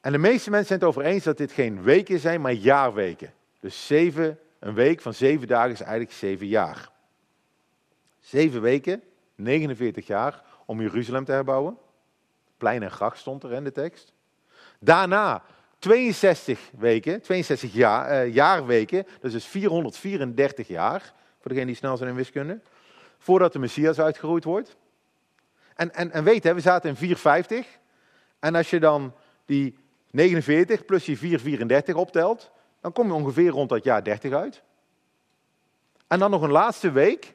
En 0.06 0.12
de 0.12 0.18
meeste 0.18 0.50
mensen 0.50 0.68
zijn 0.68 0.80
het 0.80 0.88
over 0.90 1.04
eens 1.04 1.24
dat 1.24 1.38
dit 1.38 1.52
geen 1.52 1.84
weken 1.84 2.20
zijn, 2.20 2.42
maar 2.42 2.52
jaarweken. 2.52 3.34
Dus 3.60 3.88
zeven, 3.88 4.40
een 4.60 4.74
week 4.74 5.02
van 5.02 5.14
zeven 5.14 5.48
dagen 5.48 5.72
is 5.72 5.82
eigenlijk 5.82 6.12
zeven 6.12 6.48
jaar. 6.48 6.90
Zeven 8.20 8.62
weken, 8.62 9.02
49 9.36 10.08
jaar, 10.08 10.44
om 10.66 10.82
Jeruzalem 10.82 11.26
te 11.26 11.32
herbouwen. 11.32 11.78
Plein 12.58 12.84
en 12.84 12.92
gracht 12.92 13.18
stond 13.18 13.44
er 13.44 13.52
in 13.52 13.64
de 13.64 13.72
tekst. 13.72 14.14
Daarna 14.80 15.44
62 15.80 16.60
weken, 16.78 17.22
62 17.22 17.74
jaar, 17.74 18.28
uh, 18.28 18.34
jaarweken, 18.34 19.08
dus 19.22 19.34
is 19.34 19.46
434 19.46 20.68
jaar, 20.68 21.14
voor 21.40 21.50
degenen 21.50 21.68
die 21.68 21.76
snel 21.76 21.98
zijn 21.98 22.10
in 22.10 22.16
wiskunde, 22.16 22.60
voordat 23.18 23.54
de 23.54 23.60
Messias 23.60 24.00
uitgeroeid 24.00 24.44
wordt. 24.44 24.76
En, 25.76 25.94
en, 25.94 26.12
en 26.12 26.24
weet, 26.24 26.44
hè, 26.44 26.54
we 26.54 26.62
zaten 26.62 26.90
in 26.90 26.96
450, 26.96 27.68
en 28.40 28.56
als 28.56 28.70
je 28.70 28.80
dan 28.80 29.14
die 29.46 29.84
49 30.16 30.86
plus 30.86 31.06
je 31.06 31.18
434 31.18 31.96
optelt, 31.96 32.52
dan 32.82 32.92
kom 32.92 33.08
je 33.08 33.14
ongeveer 33.14 33.50
rond 33.50 33.70
dat 33.70 33.84
jaar 33.84 34.04
30 34.04 34.34
uit. 34.34 34.64
En 36.08 36.20
dan 36.20 36.32
nog 36.32 36.42
een 36.42 36.52
laatste 36.52 36.92
week, 36.92 37.34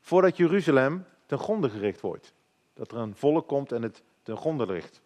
voordat 0.00 0.36
Jeruzalem 0.36 1.04
ten 1.26 1.38
gronde 1.38 1.70
gericht 1.70 2.00
wordt. 2.00 2.32
Dat 2.74 2.92
er 2.92 2.98
een 2.98 3.16
volk 3.16 3.48
komt 3.48 3.72
en 3.72 3.82
het 3.82 4.02
ten 4.22 4.36
gronde 4.36 4.66
ligt. 4.66 5.00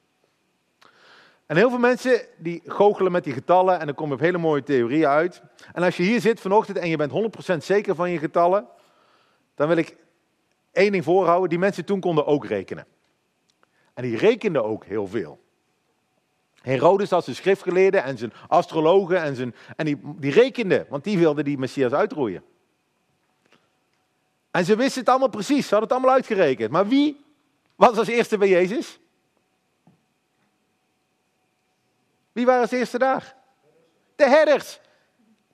En 1.47 1.57
heel 1.57 1.71
veel 1.71 1.79
mensen 1.79 2.21
die 2.37 2.62
goochelen 2.67 3.12
met 3.12 3.25
die 3.25 3.33
getallen 3.33 3.81
en 3.81 3.87
dan 3.87 3.95
kom 3.95 4.09
je 4.09 4.14
op 4.14 4.21
hele 4.21 4.38
mooie 4.38 4.62
theorieën 4.62 5.07
uit. 5.07 5.43
En 5.73 5.83
als 5.83 5.97
je 5.97 6.03
hier 6.03 6.21
zit 6.21 6.41
vanochtend 6.41 6.79
en 6.79 6.88
je 6.88 6.97
bent 6.97 7.12
100% 7.55 7.57
zeker 7.57 7.95
van 7.95 8.11
je 8.11 8.19
getallen, 8.19 8.67
dan 9.55 9.69
wil 9.69 9.77
ik 9.77 9.97
één 10.73 10.93
ding 10.93 11.05
voorhouden. 11.05 11.49
Die 11.49 11.59
mensen 11.59 11.85
toen 11.85 12.01
konden 12.01 12.27
ook 12.27 12.47
rekenen. 12.47 12.87
En 13.95 14.03
die 14.03 14.17
rekenden 14.17 14.64
ook 14.64 14.85
heel 14.85 15.07
veel. 15.07 15.47
Herodes 16.62 17.11
had 17.11 17.25
zijn 17.25 17.37
schriftgeleerden 17.37 18.03
en 18.03 18.18
zijn 18.18 18.33
astrologen 18.49 19.23
en, 19.23 19.37
zijn, 19.37 19.55
en 19.77 19.85
die, 19.85 20.01
die 20.05 20.33
rekenden, 20.33 20.87
want 20.88 21.05
die 21.05 21.18
wilden 21.18 21.44
die 21.44 21.59
Messias 21.59 21.92
uitroeien. 21.92 22.42
En 24.51 24.64
ze 24.64 24.77
wisten 24.77 25.01
het 25.01 25.09
allemaal 25.09 25.29
precies, 25.29 25.68
ze 25.68 25.75
hadden 25.75 25.88
het 25.88 25.92
allemaal 25.92 26.14
uitgerekend. 26.14 26.71
Maar 26.71 26.88
wie 26.88 27.25
was 27.77 27.99
als 27.99 28.09
eerste 28.09 28.38
bij 28.38 28.49
Jezus? 28.49 28.99
Wie 32.33 32.47
waren 32.47 32.62
als 32.62 32.71
eerste 32.71 32.99
daar? 32.99 33.35
De 34.16 34.29
herders. 34.29 34.81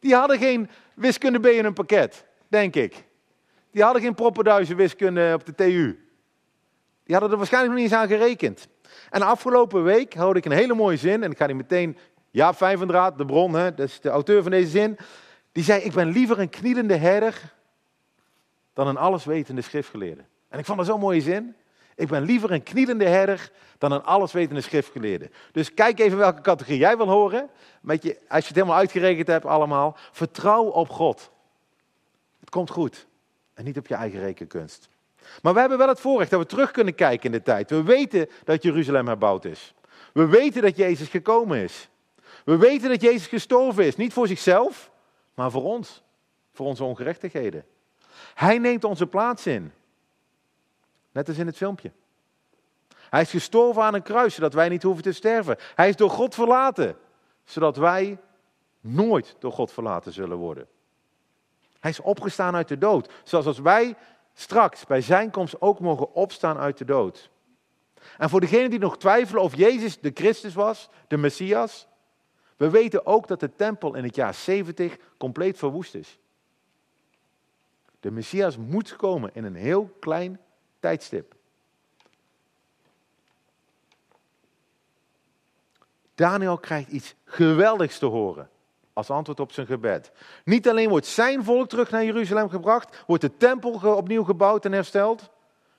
Die 0.00 0.14
hadden 0.14 0.38
geen 0.38 0.70
wiskunde 0.94 1.40
B 1.40 1.46
in 1.46 1.64
hun 1.64 1.72
pakket, 1.72 2.24
denk 2.48 2.74
ik. 2.74 3.04
Die 3.70 3.82
hadden 3.82 4.02
geen 4.02 4.14
proppenduizen 4.14 4.76
wiskunde 4.76 5.32
op 5.34 5.46
de 5.46 5.54
TU. 5.54 6.08
Die 7.04 7.14
hadden 7.14 7.30
er 7.30 7.36
waarschijnlijk 7.36 7.72
nog 7.72 7.82
niet 7.82 7.92
eens 7.92 8.00
aan 8.00 8.08
gerekend. 8.08 8.68
En 9.14 9.22
afgelopen 9.22 9.83
week 9.83 10.14
hoorde 10.14 10.38
ik 10.38 10.44
een 10.44 10.53
hele 10.53 10.74
mooie 10.74 10.96
zin, 10.96 11.22
en 11.22 11.31
ik 11.31 11.37
ga 11.37 11.46
die 11.46 11.57
meteen, 11.57 11.98
ja, 12.31 12.55
Vijvendraad, 12.55 13.18
de 13.18 13.24
bron, 13.24 13.55
hè, 13.55 13.74
dat 13.74 13.88
is 13.88 14.00
de 14.00 14.09
auteur 14.09 14.42
van 14.42 14.50
deze 14.50 14.70
zin. 14.70 14.96
Die 15.53 15.64
zei, 15.64 15.83
ik 15.83 15.92
ben 15.92 16.09
liever 16.09 16.38
een 16.38 16.48
knielende 16.48 16.96
herder 16.96 17.55
dan 18.72 18.87
een 18.87 18.96
alleswetende 18.96 19.61
schriftgeleerde. 19.61 20.24
En 20.48 20.59
ik 20.59 20.64
vond 20.64 20.79
dat 20.79 20.87
zo'n 20.87 21.00
mooie 21.00 21.20
zin. 21.20 21.57
Ik 21.94 22.09
ben 22.09 22.22
liever 22.22 22.50
een 22.50 22.62
knielende 22.62 23.05
herder 23.05 23.50
dan 23.79 23.92
een 23.92 24.03
alleswetende 24.03 24.61
schriftgeleerde. 24.61 25.31
Dus 25.53 25.74
kijk 25.74 25.98
even 25.98 26.18
welke 26.18 26.40
categorie 26.40 26.79
jij 26.79 26.96
wil 26.96 27.09
horen. 27.09 27.50
Met 27.81 28.03
je, 28.03 28.18
als 28.29 28.40
je 28.40 28.46
het 28.46 28.57
helemaal 28.57 28.77
uitgerekend 28.77 29.27
hebt 29.27 29.44
allemaal. 29.44 29.96
Vertrouw 30.12 30.64
op 30.64 30.88
God. 30.88 31.31
Het 32.40 32.50
komt 32.50 32.70
goed. 32.70 33.07
En 33.55 33.64
niet 33.64 33.79
op 33.79 33.87
je 33.87 33.94
eigen 33.94 34.20
rekenkunst. 34.20 34.88
Maar 35.42 35.54
we 35.54 35.60
hebben 35.60 35.78
wel 35.78 35.88
het 35.88 36.00
voorrecht 36.00 36.30
dat 36.30 36.40
we 36.40 36.46
terug 36.46 36.70
kunnen 36.70 36.94
kijken 36.94 37.24
in 37.26 37.32
de 37.32 37.42
tijd. 37.42 37.70
We 37.70 37.82
weten 37.82 38.28
dat 38.44 38.62
Jeruzalem 38.62 39.06
herbouwd 39.06 39.44
is. 39.44 39.74
We 40.12 40.26
weten 40.26 40.62
dat 40.62 40.76
Jezus 40.76 41.08
gekomen 41.08 41.58
is. 41.58 41.88
We 42.44 42.56
weten 42.56 42.88
dat 42.88 43.00
Jezus 43.00 43.26
gestorven 43.26 43.84
is. 43.84 43.96
Niet 43.96 44.12
voor 44.12 44.26
zichzelf, 44.26 44.90
maar 45.34 45.50
voor 45.50 45.64
ons. 45.64 46.02
Voor 46.52 46.66
onze 46.66 46.84
ongerechtigheden. 46.84 47.64
Hij 48.34 48.58
neemt 48.58 48.84
onze 48.84 49.06
plaats 49.06 49.46
in. 49.46 49.72
Net 51.12 51.28
als 51.28 51.38
in 51.38 51.46
het 51.46 51.56
filmpje. 51.56 51.92
Hij 53.10 53.22
is 53.22 53.30
gestorven 53.30 53.82
aan 53.82 53.94
een 53.94 54.02
kruis, 54.02 54.34
zodat 54.34 54.54
wij 54.54 54.68
niet 54.68 54.82
hoeven 54.82 55.02
te 55.02 55.12
sterven. 55.12 55.56
Hij 55.74 55.88
is 55.88 55.96
door 55.96 56.10
God 56.10 56.34
verlaten, 56.34 56.96
zodat 57.44 57.76
wij 57.76 58.18
nooit 58.80 59.37
door 59.38 59.52
God 59.52 59.72
verlaten 59.72 60.12
zullen 60.12 60.37
worden. 60.37 60.66
Hij 61.80 61.90
is 61.90 62.00
opgestaan 62.00 62.54
uit 62.54 62.68
de 62.68 62.78
dood, 62.78 63.12
zoals 63.24 63.46
als 63.46 63.58
wij 63.58 63.96
straks 64.34 64.86
bij 64.86 65.00
zijn 65.00 65.30
komst 65.30 65.60
ook 65.60 65.80
mogen 65.80 66.12
opstaan 66.12 66.58
uit 66.58 66.78
de 66.78 66.84
dood. 66.84 67.30
En 68.18 68.30
voor 68.30 68.40
degenen 68.40 68.70
die 68.70 68.78
nog 68.78 68.98
twijfelen 68.98 69.42
of 69.42 69.56
Jezus 69.56 70.00
de 70.00 70.10
Christus 70.14 70.54
was, 70.54 70.88
de 71.08 71.16
Messias, 71.16 71.86
we 72.56 72.70
weten 72.70 73.06
ook 73.06 73.28
dat 73.28 73.40
de 73.40 73.54
tempel 73.54 73.94
in 73.94 74.04
het 74.04 74.14
jaar 74.14 74.34
70 74.34 74.96
compleet 75.18 75.58
verwoest 75.58 75.94
is. 75.94 76.18
De 78.00 78.10
Messias 78.10 78.56
moet 78.56 78.96
komen 78.96 79.30
in 79.34 79.44
een 79.44 79.54
heel 79.54 79.96
klein 80.00 80.40
tijdstip. 80.80 81.34
Daniel 86.14 86.58
krijgt 86.58 86.90
iets 86.90 87.14
geweldigs 87.24 87.98
te 87.98 88.06
horen 88.06 88.48
als 88.94 89.11
antwoord 89.11 89.40
op 89.40 89.52
zijn 89.52 89.66
gebed. 89.66 90.12
Niet 90.44 90.68
alleen 90.68 90.88
wordt 90.88 91.07
zijn 91.07 91.44
volk 91.44 91.68
terug 91.68 91.90
naar 91.90 92.04
Jeruzalem 92.04 92.48
gebracht, 92.48 93.04
wordt 93.07 93.22
de 93.22 93.37
tempel 93.37 93.96
opnieuw 93.96 94.24
gebouwd 94.24 94.64
en 94.64 94.72
hersteld. 94.72 95.30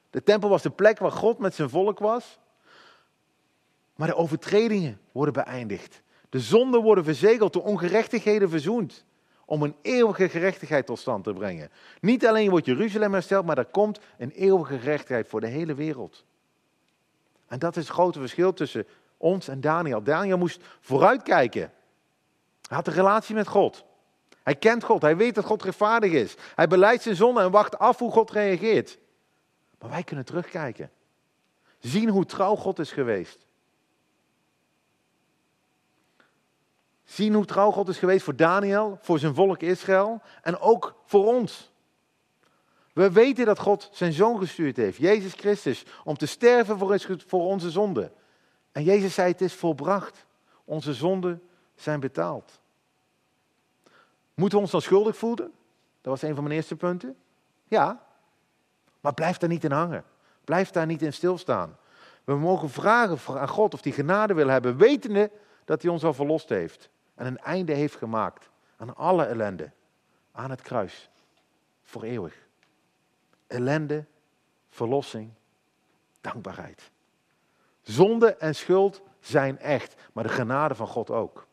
De 0.09 0.23
tempel 0.23 0.49
was 0.49 0.61
de 0.61 0.69
plek 0.69 0.99
waar 0.99 1.11
God 1.11 1.39
met 1.39 1.55
zijn 1.55 1.69
volk 1.69 1.99
was. 1.99 2.39
Maar 3.95 4.07
de 4.07 4.15
overtredingen 4.15 4.99
worden 5.11 5.33
beëindigd. 5.33 6.01
De 6.29 6.39
zonden 6.39 6.81
worden 6.81 7.03
verzegeld, 7.03 7.53
de 7.53 7.61
ongerechtigheden 7.61 8.49
verzoend. 8.49 9.05
Om 9.45 9.63
een 9.63 9.75
eeuwige 9.81 10.29
gerechtigheid 10.29 10.85
tot 10.85 10.99
stand 10.99 11.23
te 11.23 11.33
brengen. 11.33 11.69
Niet 12.01 12.27
alleen 12.27 12.49
wordt 12.49 12.65
Jeruzalem 12.65 13.13
hersteld, 13.13 13.45
maar 13.45 13.57
er 13.57 13.65
komt 13.65 13.99
een 14.17 14.31
eeuwige 14.31 14.79
gerechtigheid 14.79 15.27
voor 15.27 15.41
de 15.41 15.47
hele 15.47 15.73
wereld. 15.73 16.25
En 17.47 17.59
dat 17.59 17.75
is 17.75 17.83
het 17.83 17.93
grote 17.93 18.19
verschil 18.19 18.53
tussen 18.53 18.87
ons 19.17 19.47
en 19.47 19.61
Daniel. 19.61 20.03
Daniel 20.03 20.37
moest 20.37 20.63
vooruitkijken. 20.79 21.71
Hij 22.67 22.77
had 22.77 22.87
een 22.87 22.93
relatie 22.93 23.35
met 23.35 23.47
God. 23.47 23.85
Hij 24.43 24.55
kent 24.55 24.83
God, 24.83 25.01
hij 25.01 25.17
weet 25.17 25.35
dat 25.35 25.45
God 25.45 25.63
rechtvaardig 25.63 26.11
is. 26.11 26.35
Hij 26.55 26.67
beleidt 26.67 27.03
zijn 27.03 27.15
zonde 27.15 27.41
en 27.41 27.51
wacht 27.51 27.79
af 27.79 27.99
hoe 27.99 28.11
God 28.11 28.31
reageert. 28.31 28.97
Maar 29.79 29.89
wij 29.89 30.03
kunnen 30.03 30.25
terugkijken. 30.25 30.91
Zien 31.79 32.09
hoe 32.09 32.25
trouw 32.25 32.55
God 32.55 32.79
is 32.79 32.91
geweest. 32.91 33.45
Zien 37.03 37.33
hoe 37.33 37.45
trouw 37.45 37.71
God 37.71 37.87
is 37.87 37.97
geweest 37.97 38.23
voor 38.23 38.35
Daniel, 38.35 38.97
voor 39.01 39.19
zijn 39.19 39.35
volk 39.35 39.61
Israël 39.61 40.21
en 40.41 40.59
ook 40.59 40.95
voor 41.05 41.25
ons. 41.25 41.71
We 42.93 43.11
weten 43.11 43.45
dat 43.45 43.59
God 43.59 43.89
zijn 43.91 44.13
zoon 44.13 44.39
gestuurd 44.39 44.77
heeft, 44.77 44.97
Jezus 44.97 45.33
Christus, 45.33 45.85
om 46.03 46.17
te 46.17 46.25
sterven 46.25 46.79
voor 47.27 47.41
onze 47.41 47.71
zonde. 47.71 48.11
En 48.71 48.83
Jezus 48.83 49.13
zei: 49.13 49.31
Het 49.31 49.41
is 49.41 49.53
volbracht. 49.53 50.25
Onze 50.63 50.93
zonden 50.93 51.41
zijn 51.75 51.99
betaald. 51.99 52.59
Moeten 54.33 54.57
we 54.57 54.63
ons 54.63 54.71
dan 54.71 54.81
schuldig 54.81 55.17
voelen? 55.17 55.51
Dat 56.01 56.13
was 56.13 56.21
een 56.21 56.33
van 56.33 56.43
mijn 56.43 56.55
eerste 56.55 56.75
punten. 56.75 57.17
Ja, 57.67 58.03
maar 58.99 59.13
blijf 59.13 59.37
daar 59.37 59.49
niet 59.49 59.63
in 59.63 59.71
hangen. 59.71 60.03
Blijf 60.43 60.71
daar 60.71 60.85
niet 60.85 61.01
in 61.01 61.13
stilstaan. 61.13 61.77
We 62.23 62.35
mogen 62.35 62.69
vragen 62.69 63.39
aan 63.39 63.47
God 63.47 63.73
of 63.73 63.83
hij 63.83 63.91
genade 63.91 64.33
wil 64.33 64.47
hebben, 64.47 64.77
wetende 64.77 65.31
dat 65.65 65.81
hij 65.81 65.91
ons 65.91 66.03
al 66.03 66.13
verlost 66.13 66.49
heeft. 66.49 66.89
En 67.15 67.25
een 67.25 67.37
einde 67.37 67.73
heeft 67.73 67.95
gemaakt 67.95 68.49
aan 68.77 68.95
alle 68.95 69.25
ellende. 69.25 69.71
Aan 70.31 70.49
het 70.49 70.61
kruis. 70.61 71.09
Voor 71.83 72.03
eeuwig. 72.03 72.47
Ellende, 73.47 74.05
verlossing, 74.69 75.31
dankbaarheid. 76.21 76.91
Zonde 77.81 78.35
en 78.35 78.55
schuld 78.55 79.01
zijn 79.19 79.59
echt, 79.59 79.95
maar 80.13 80.23
de 80.23 80.29
genade 80.29 80.75
van 80.75 80.87
God 80.87 81.09
ook. 81.09 81.47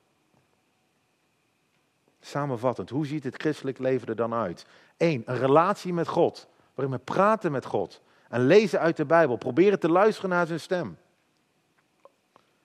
Samenvattend, 2.24 2.90
hoe 2.90 3.06
ziet 3.06 3.24
het 3.24 3.40
christelijk 3.40 3.78
leven 3.78 4.08
er 4.08 4.16
dan 4.16 4.34
uit? 4.34 4.66
Eén, 4.96 5.22
een 5.26 5.38
relatie 5.38 5.92
met 5.92 6.08
God, 6.08 6.48
waarin 6.74 6.94
we 6.94 7.00
praten 7.04 7.52
met 7.52 7.64
God 7.64 8.00
en 8.28 8.46
lezen 8.46 8.80
uit 8.80 8.96
de 8.96 9.04
Bijbel, 9.04 9.36
proberen 9.36 9.78
te 9.78 9.90
luisteren 9.90 10.30
naar 10.30 10.46
zijn 10.46 10.60
stem. 10.60 10.98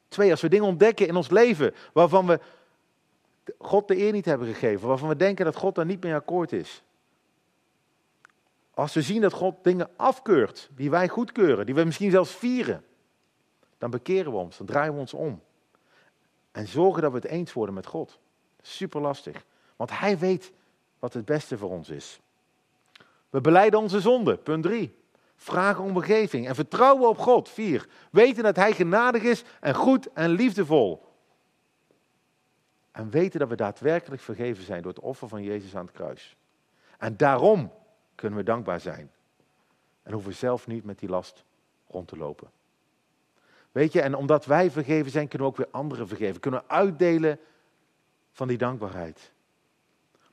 Twee, 0.07 0.31
als 0.31 0.41
we 0.41 0.49
dingen 0.49 0.67
ontdekken 0.67 1.07
in 1.07 1.15
ons 1.15 1.29
leven 1.29 1.73
waarvan 1.93 2.25
we 2.25 2.39
God 3.57 3.87
de 3.87 3.97
eer 3.97 4.11
niet 4.11 4.25
hebben 4.25 4.47
gegeven, 4.47 4.87
waarvan 4.87 5.09
we 5.09 5.15
denken 5.15 5.45
dat 5.45 5.55
God 5.55 5.75
daar 5.75 5.85
niet 5.85 6.03
mee 6.03 6.15
akkoord 6.15 6.51
is. 6.51 6.83
Als 8.73 8.93
we 8.93 9.01
zien 9.01 9.21
dat 9.21 9.33
God 9.33 9.63
dingen 9.63 9.89
afkeurt 9.95 10.69
die 10.75 10.89
wij 10.89 11.07
goedkeuren, 11.07 11.65
die 11.65 11.75
we 11.75 11.83
misschien 11.83 12.11
zelfs 12.11 12.35
vieren, 12.35 12.83
dan 13.77 13.89
bekeren 13.89 14.31
we 14.31 14.37
ons, 14.37 14.57
dan 14.57 14.67
draaien 14.67 14.93
we 14.93 14.99
ons 14.99 15.13
om. 15.13 15.41
En 16.51 16.67
zorgen 16.67 17.01
dat 17.01 17.11
we 17.11 17.17
het 17.17 17.27
eens 17.27 17.53
worden 17.53 17.75
met 17.75 17.85
God. 17.85 18.19
Super 18.67 19.01
lastig. 19.01 19.45
Want 19.75 19.99
hij 19.99 20.17
weet 20.17 20.51
wat 20.99 21.13
het 21.13 21.25
beste 21.25 21.57
voor 21.57 21.69
ons 21.69 21.89
is. 21.89 22.19
We 23.29 23.41
beleiden 23.41 23.79
onze 23.79 24.01
zonde. 24.01 24.37
Punt 24.37 24.63
3. 24.63 24.95
Vragen 25.35 25.83
om 25.83 25.93
vergeving 25.93 26.47
en 26.47 26.55
vertrouwen 26.55 27.09
op 27.09 27.17
God. 27.17 27.49
4. 27.49 27.87
Weten 28.11 28.43
dat 28.43 28.55
hij 28.55 28.73
genadig 28.73 29.23
is 29.23 29.43
en 29.59 29.75
goed 29.75 30.13
en 30.13 30.29
liefdevol. 30.29 31.05
En 32.91 33.09
weten 33.09 33.39
dat 33.39 33.49
we 33.49 33.55
daadwerkelijk 33.55 34.21
vergeven 34.21 34.63
zijn 34.63 34.81
door 34.81 34.93
het 34.93 35.03
offer 35.03 35.27
van 35.27 35.43
Jezus 35.43 35.75
aan 35.75 35.85
het 35.85 35.95
kruis. 35.95 36.37
En 36.97 37.17
daarom 37.17 37.73
kunnen 38.15 38.39
we 38.39 38.45
dankbaar 38.45 38.79
zijn. 38.79 39.11
En 40.03 40.13
hoeven 40.13 40.33
zelf 40.33 40.67
niet 40.67 40.83
met 40.83 40.99
die 40.99 41.09
last 41.09 41.43
rond 41.87 42.07
te 42.07 42.17
lopen. 42.17 42.51
Weet 43.71 43.93
je, 43.93 44.01
en 44.01 44.15
omdat 44.15 44.45
wij 44.45 44.71
vergeven 44.71 45.11
zijn, 45.11 45.27
kunnen 45.27 45.47
we 45.47 45.53
ook 45.53 45.59
weer 45.59 45.71
anderen 45.71 46.07
vergeven. 46.07 46.39
Kunnen 46.39 46.59
we 46.59 46.73
uitdelen 46.73 47.39
van 48.37 48.47
die 48.47 48.57
dankbaarheid. 48.57 49.31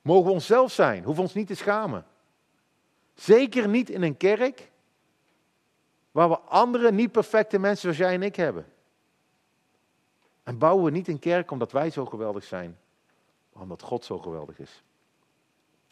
Mogen 0.01 0.25
we 0.25 0.31
onszelf 0.31 0.71
zijn, 0.71 1.03
hoeven 1.03 1.23
ons 1.23 1.33
niet 1.33 1.47
te 1.47 1.55
schamen. 1.55 2.05
Zeker 3.13 3.67
niet 3.67 3.89
in 3.89 4.01
een 4.01 4.17
kerk 4.17 4.71
waar 6.11 6.29
we 6.29 6.39
andere 6.39 6.91
niet 6.91 7.11
perfecte 7.11 7.59
mensen 7.59 7.81
zoals 7.81 7.97
jij 7.97 8.13
en 8.13 8.23
ik 8.23 8.35
hebben. 8.35 8.65
En 10.43 10.57
bouwen 10.57 10.85
we 10.85 10.91
niet 10.91 11.07
een 11.07 11.19
kerk 11.19 11.51
omdat 11.51 11.71
wij 11.71 11.89
zo 11.89 12.05
geweldig 12.05 12.43
zijn, 12.43 12.77
maar 13.53 13.63
omdat 13.63 13.81
God 13.81 14.05
zo 14.05 14.19
geweldig 14.19 14.59
is. 14.59 14.83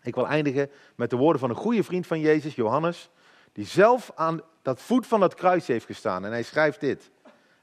Ik 0.01 0.15
wil 0.15 0.27
eindigen 0.27 0.71
met 0.95 1.09
de 1.09 1.15
woorden 1.15 1.39
van 1.39 1.49
een 1.49 1.55
goede 1.55 1.83
vriend 1.83 2.07
van 2.07 2.19
Jezus, 2.19 2.55
Johannes, 2.55 3.09
die 3.51 3.65
zelf 3.65 4.11
aan 4.15 4.41
dat 4.61 4.81
voet 4.81 5.07
van 5.07 5.19
dat 5.19 5.33
kruis 5.33 5.67
heeft 5.67 5.85
gestaan. 5.85 6.25
En 6.25 6.31
hij 6.31 6.43
schrijft 6.43 6.79
dit. 6.79 7.11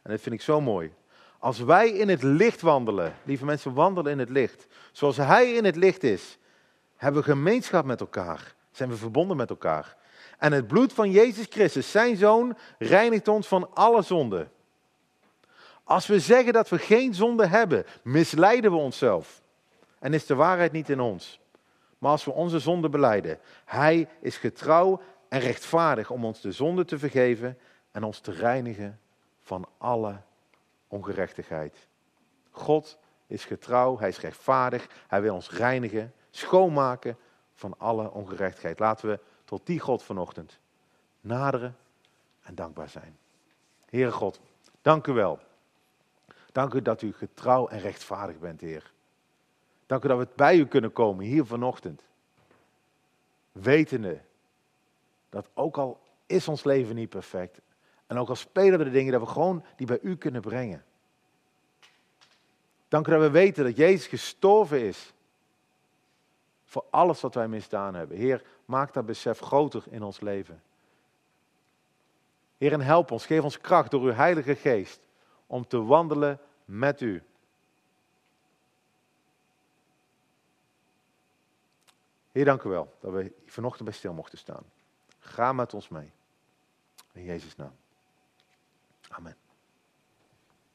En 0.03 0.11
dat 0.11 0.21
vind 0.21 0.35
ik 0.35 0.43
zo 0.43 0.61
mooi. 0.61 0.93
Als 1.41 1.59
wij 1.59 1.91
in 1.91 2.09
het 2.09 2.23
licht 2.23 2.61
wandelen, 2.61 3.15
lieve 3.25 3.45
mensen, 3.45 3.75
wandelen 3.75 4.13
in 4.13 4.19
het 4.19 4.29
licht. 4.29 4.67
Zoals 4.93 5.17
Hij 5.17 5.53
in 5.53 5.65
het 5.65 5.77
licht 5.77 6.03
is, 6.03 6.39
hebben 6.97 7.23
we 7.23 7.31
gemeenschap 7.31 7.85
met 7.85 8.01
elkaar. 8.01 8.55
Zijn 8.71 8.89
we 8.89 8.97
verbonden 8.97 9.37
met 9.37 9.51
elkaar. 9.51 9.97
En 10.39 10.53
het 10.53 10.67
bloed 10.67 10.93
van 10.93 11.11
Jezus 11.11 11.47
Christus, 11.51 11.91
zijn 11.91 12.17
zoon, 12.17 12.57
reinigt 12.79 13.29
ons 13.29 13.47
van 13.49 13.75
alle 13.75 14.03
zonde. 14.03 14.49
Als 15.85 16.07
we 16.07 16.21
zeggen 16.21 16.53
dat 16.53 16.69
we 16.69 16.79
geen 16.79 17.15
zonde 17.15 17.47
hebben, 17.47 17.85
misleiden 18.03 18.71
we 18.71 18.77
onszelf. 18.77 19.43
En 19.99 20.15
is 20.15 20.27
de 20.27 20.35
waarheid 20.35 20.73
niet 20.73 20.89
in 20.89 21.01
ons. 21.01 21.41
Maar 21.99 22.11
als 22.11 22.25
we 22.25 22.31
onze 22.31 22.59
zonde 22.59 22.89
beleiden, 22.89 23.39
Hij 23.65 24.09
is 24.21 24.37
getrouw 24.37 25.01
en 25.29 25.41
rechtvaardig 25.41 26.11
om 26.11 26.25
ons 26.25 26.41
de 26.41 26.53
zonde 26.53 26.85
te 26.85 26.99
vergeven 26.99 27.59
en 27.93 28.05
ons 28.05 28.19
te 28.19 28.33
reinigen 28.33 29.01
van 29.43 29.67
alle 29.79 30.21
ongerechtigheid. 30.91 31.89
God 32.51 32.99
is 33.27 33.45
getrouw, 33.45 33.99
Hij 33.99 34.09
is 34.09 34.21
rechtvaardig, 34.21 34.89
Hij 35.07 35.23
wil 35.23 35.35
ons 35.35 35.51
reinigen, 35.51 36.13
schoonmaken 36.31 37.17
van 37.55 37.75
alle 37.79 38.11
ongerechtigheid. 38.11 38.79
Laten 38.79 39.09
we 39.09 39.21
tot 39.45 39.67
die 39.67 39.81
God 39.81 40.03
vanochtend 40.03 40.59
naderen 41.21 41.77
en 42.43 42.55
dankbaar 42.55 42.89
zijn. 42.89 43.19
Heere 43.89 44.13
God, 44.13 44.41
dank 44.83 45.07
u 45.07 45.13
wel. 45.13 45.39
Dank 46.53 46.75
u 46.75 46.83
dat 46.83 47.03
u 47.03 47.13
getrouw 47.13 47.69
en 47.69 47.81
rechtvaardig 47.81 48.39
bent, 48.39 48.61
Heer. 48.61 48.93
Dank 49.87 50.05
u 50.05 50.09
dat 50.09 50.19
we 50.19 50.29
bij 50.35 50.57
u 50.57 50.67
kunnen 50.67 50.93
komen 50.93 51.25
hier 51.25 51.45
vanochtend. 51.45 52.03
Wetende 53.53 54.21
dat 55.29 55.49
ook 55.55 55.79
al 55.79 56.01
is 56.27 56.49
ons 56.49 56.65
leven 56.65 56.95
niet 56.95 57.09
perfect. 57.09 57.61
En 58.11 58.19
ook 58.19 58.29
al 58.29 58.37
spelen 58.37 58.79
we 58.79 58.85
de 58.85 58.91
dingen, 58.91 59.13
dat 59.13 59.21
we 59.21 59.27
gewoon 59.27 59.65
die 59.77 59.87
bij 59.87 59.99
u 60.03 60.17
kunnen 60.17 60.41
brengen. 60.41 60.85
Dank 62.89 63.07
u 63.07 63.11
dat 63.11 63.21
we 63.21 63.31
weten 63.31 63.65
dat 63.65 63.77
Jezus 63.77 64.07
gestorven 64.07 64.81
is. 64.81 65.13
Voor 66.65 66.85
alles 66.91 67.21
wat 67.21 67.35
wij 67.35 67.49
misdaan 67.49 67.95
hebben. 67.95 68.17
Heer, 68.17 68.43
maak 68.65 68.93
dat 68.93 69.07
besef 69.07 69.39
groter 69.39 69.85
in 69.91 70.03
ons 70.03 70.21
leven. 70.21 70.63
Heer, 72.59 72.73
en 72.73 72.81
help 72.81 73.11
ons, 73.11 73.27
geef 73.27 73.43
ons 73.43 73.61
kracht 73.61 73.91
door 73.91 74.03
uw 74.03 74.13
Heilige 74.13 74.55
Geest 74.55 75.01
om 75.47 75.67
te 75.67 75.83
wandelen 75.83 76.41
met 76.65 77.01
u. 77.01 77.23
Heer, 82.33 82.45
dank 82.45 82.63
u 82.63 82.69
wel 82.69 82.97
dat 83.01 83.13
we 83.13 83.33
vanochtend 83.47 83.89
bij 83.89 83.99
stil 83.99 84.13
mochten 84.13 84.39
staan. 84.39 84.65
Ga 85.19 85.53
met 85.53 85.75
ons 85.75 85.89
mee. 85.89 86.11
In 87.13 87.25
Jezus' 87.25 87.57
naam. 87.57 87.75
Amen. 89.17 89.35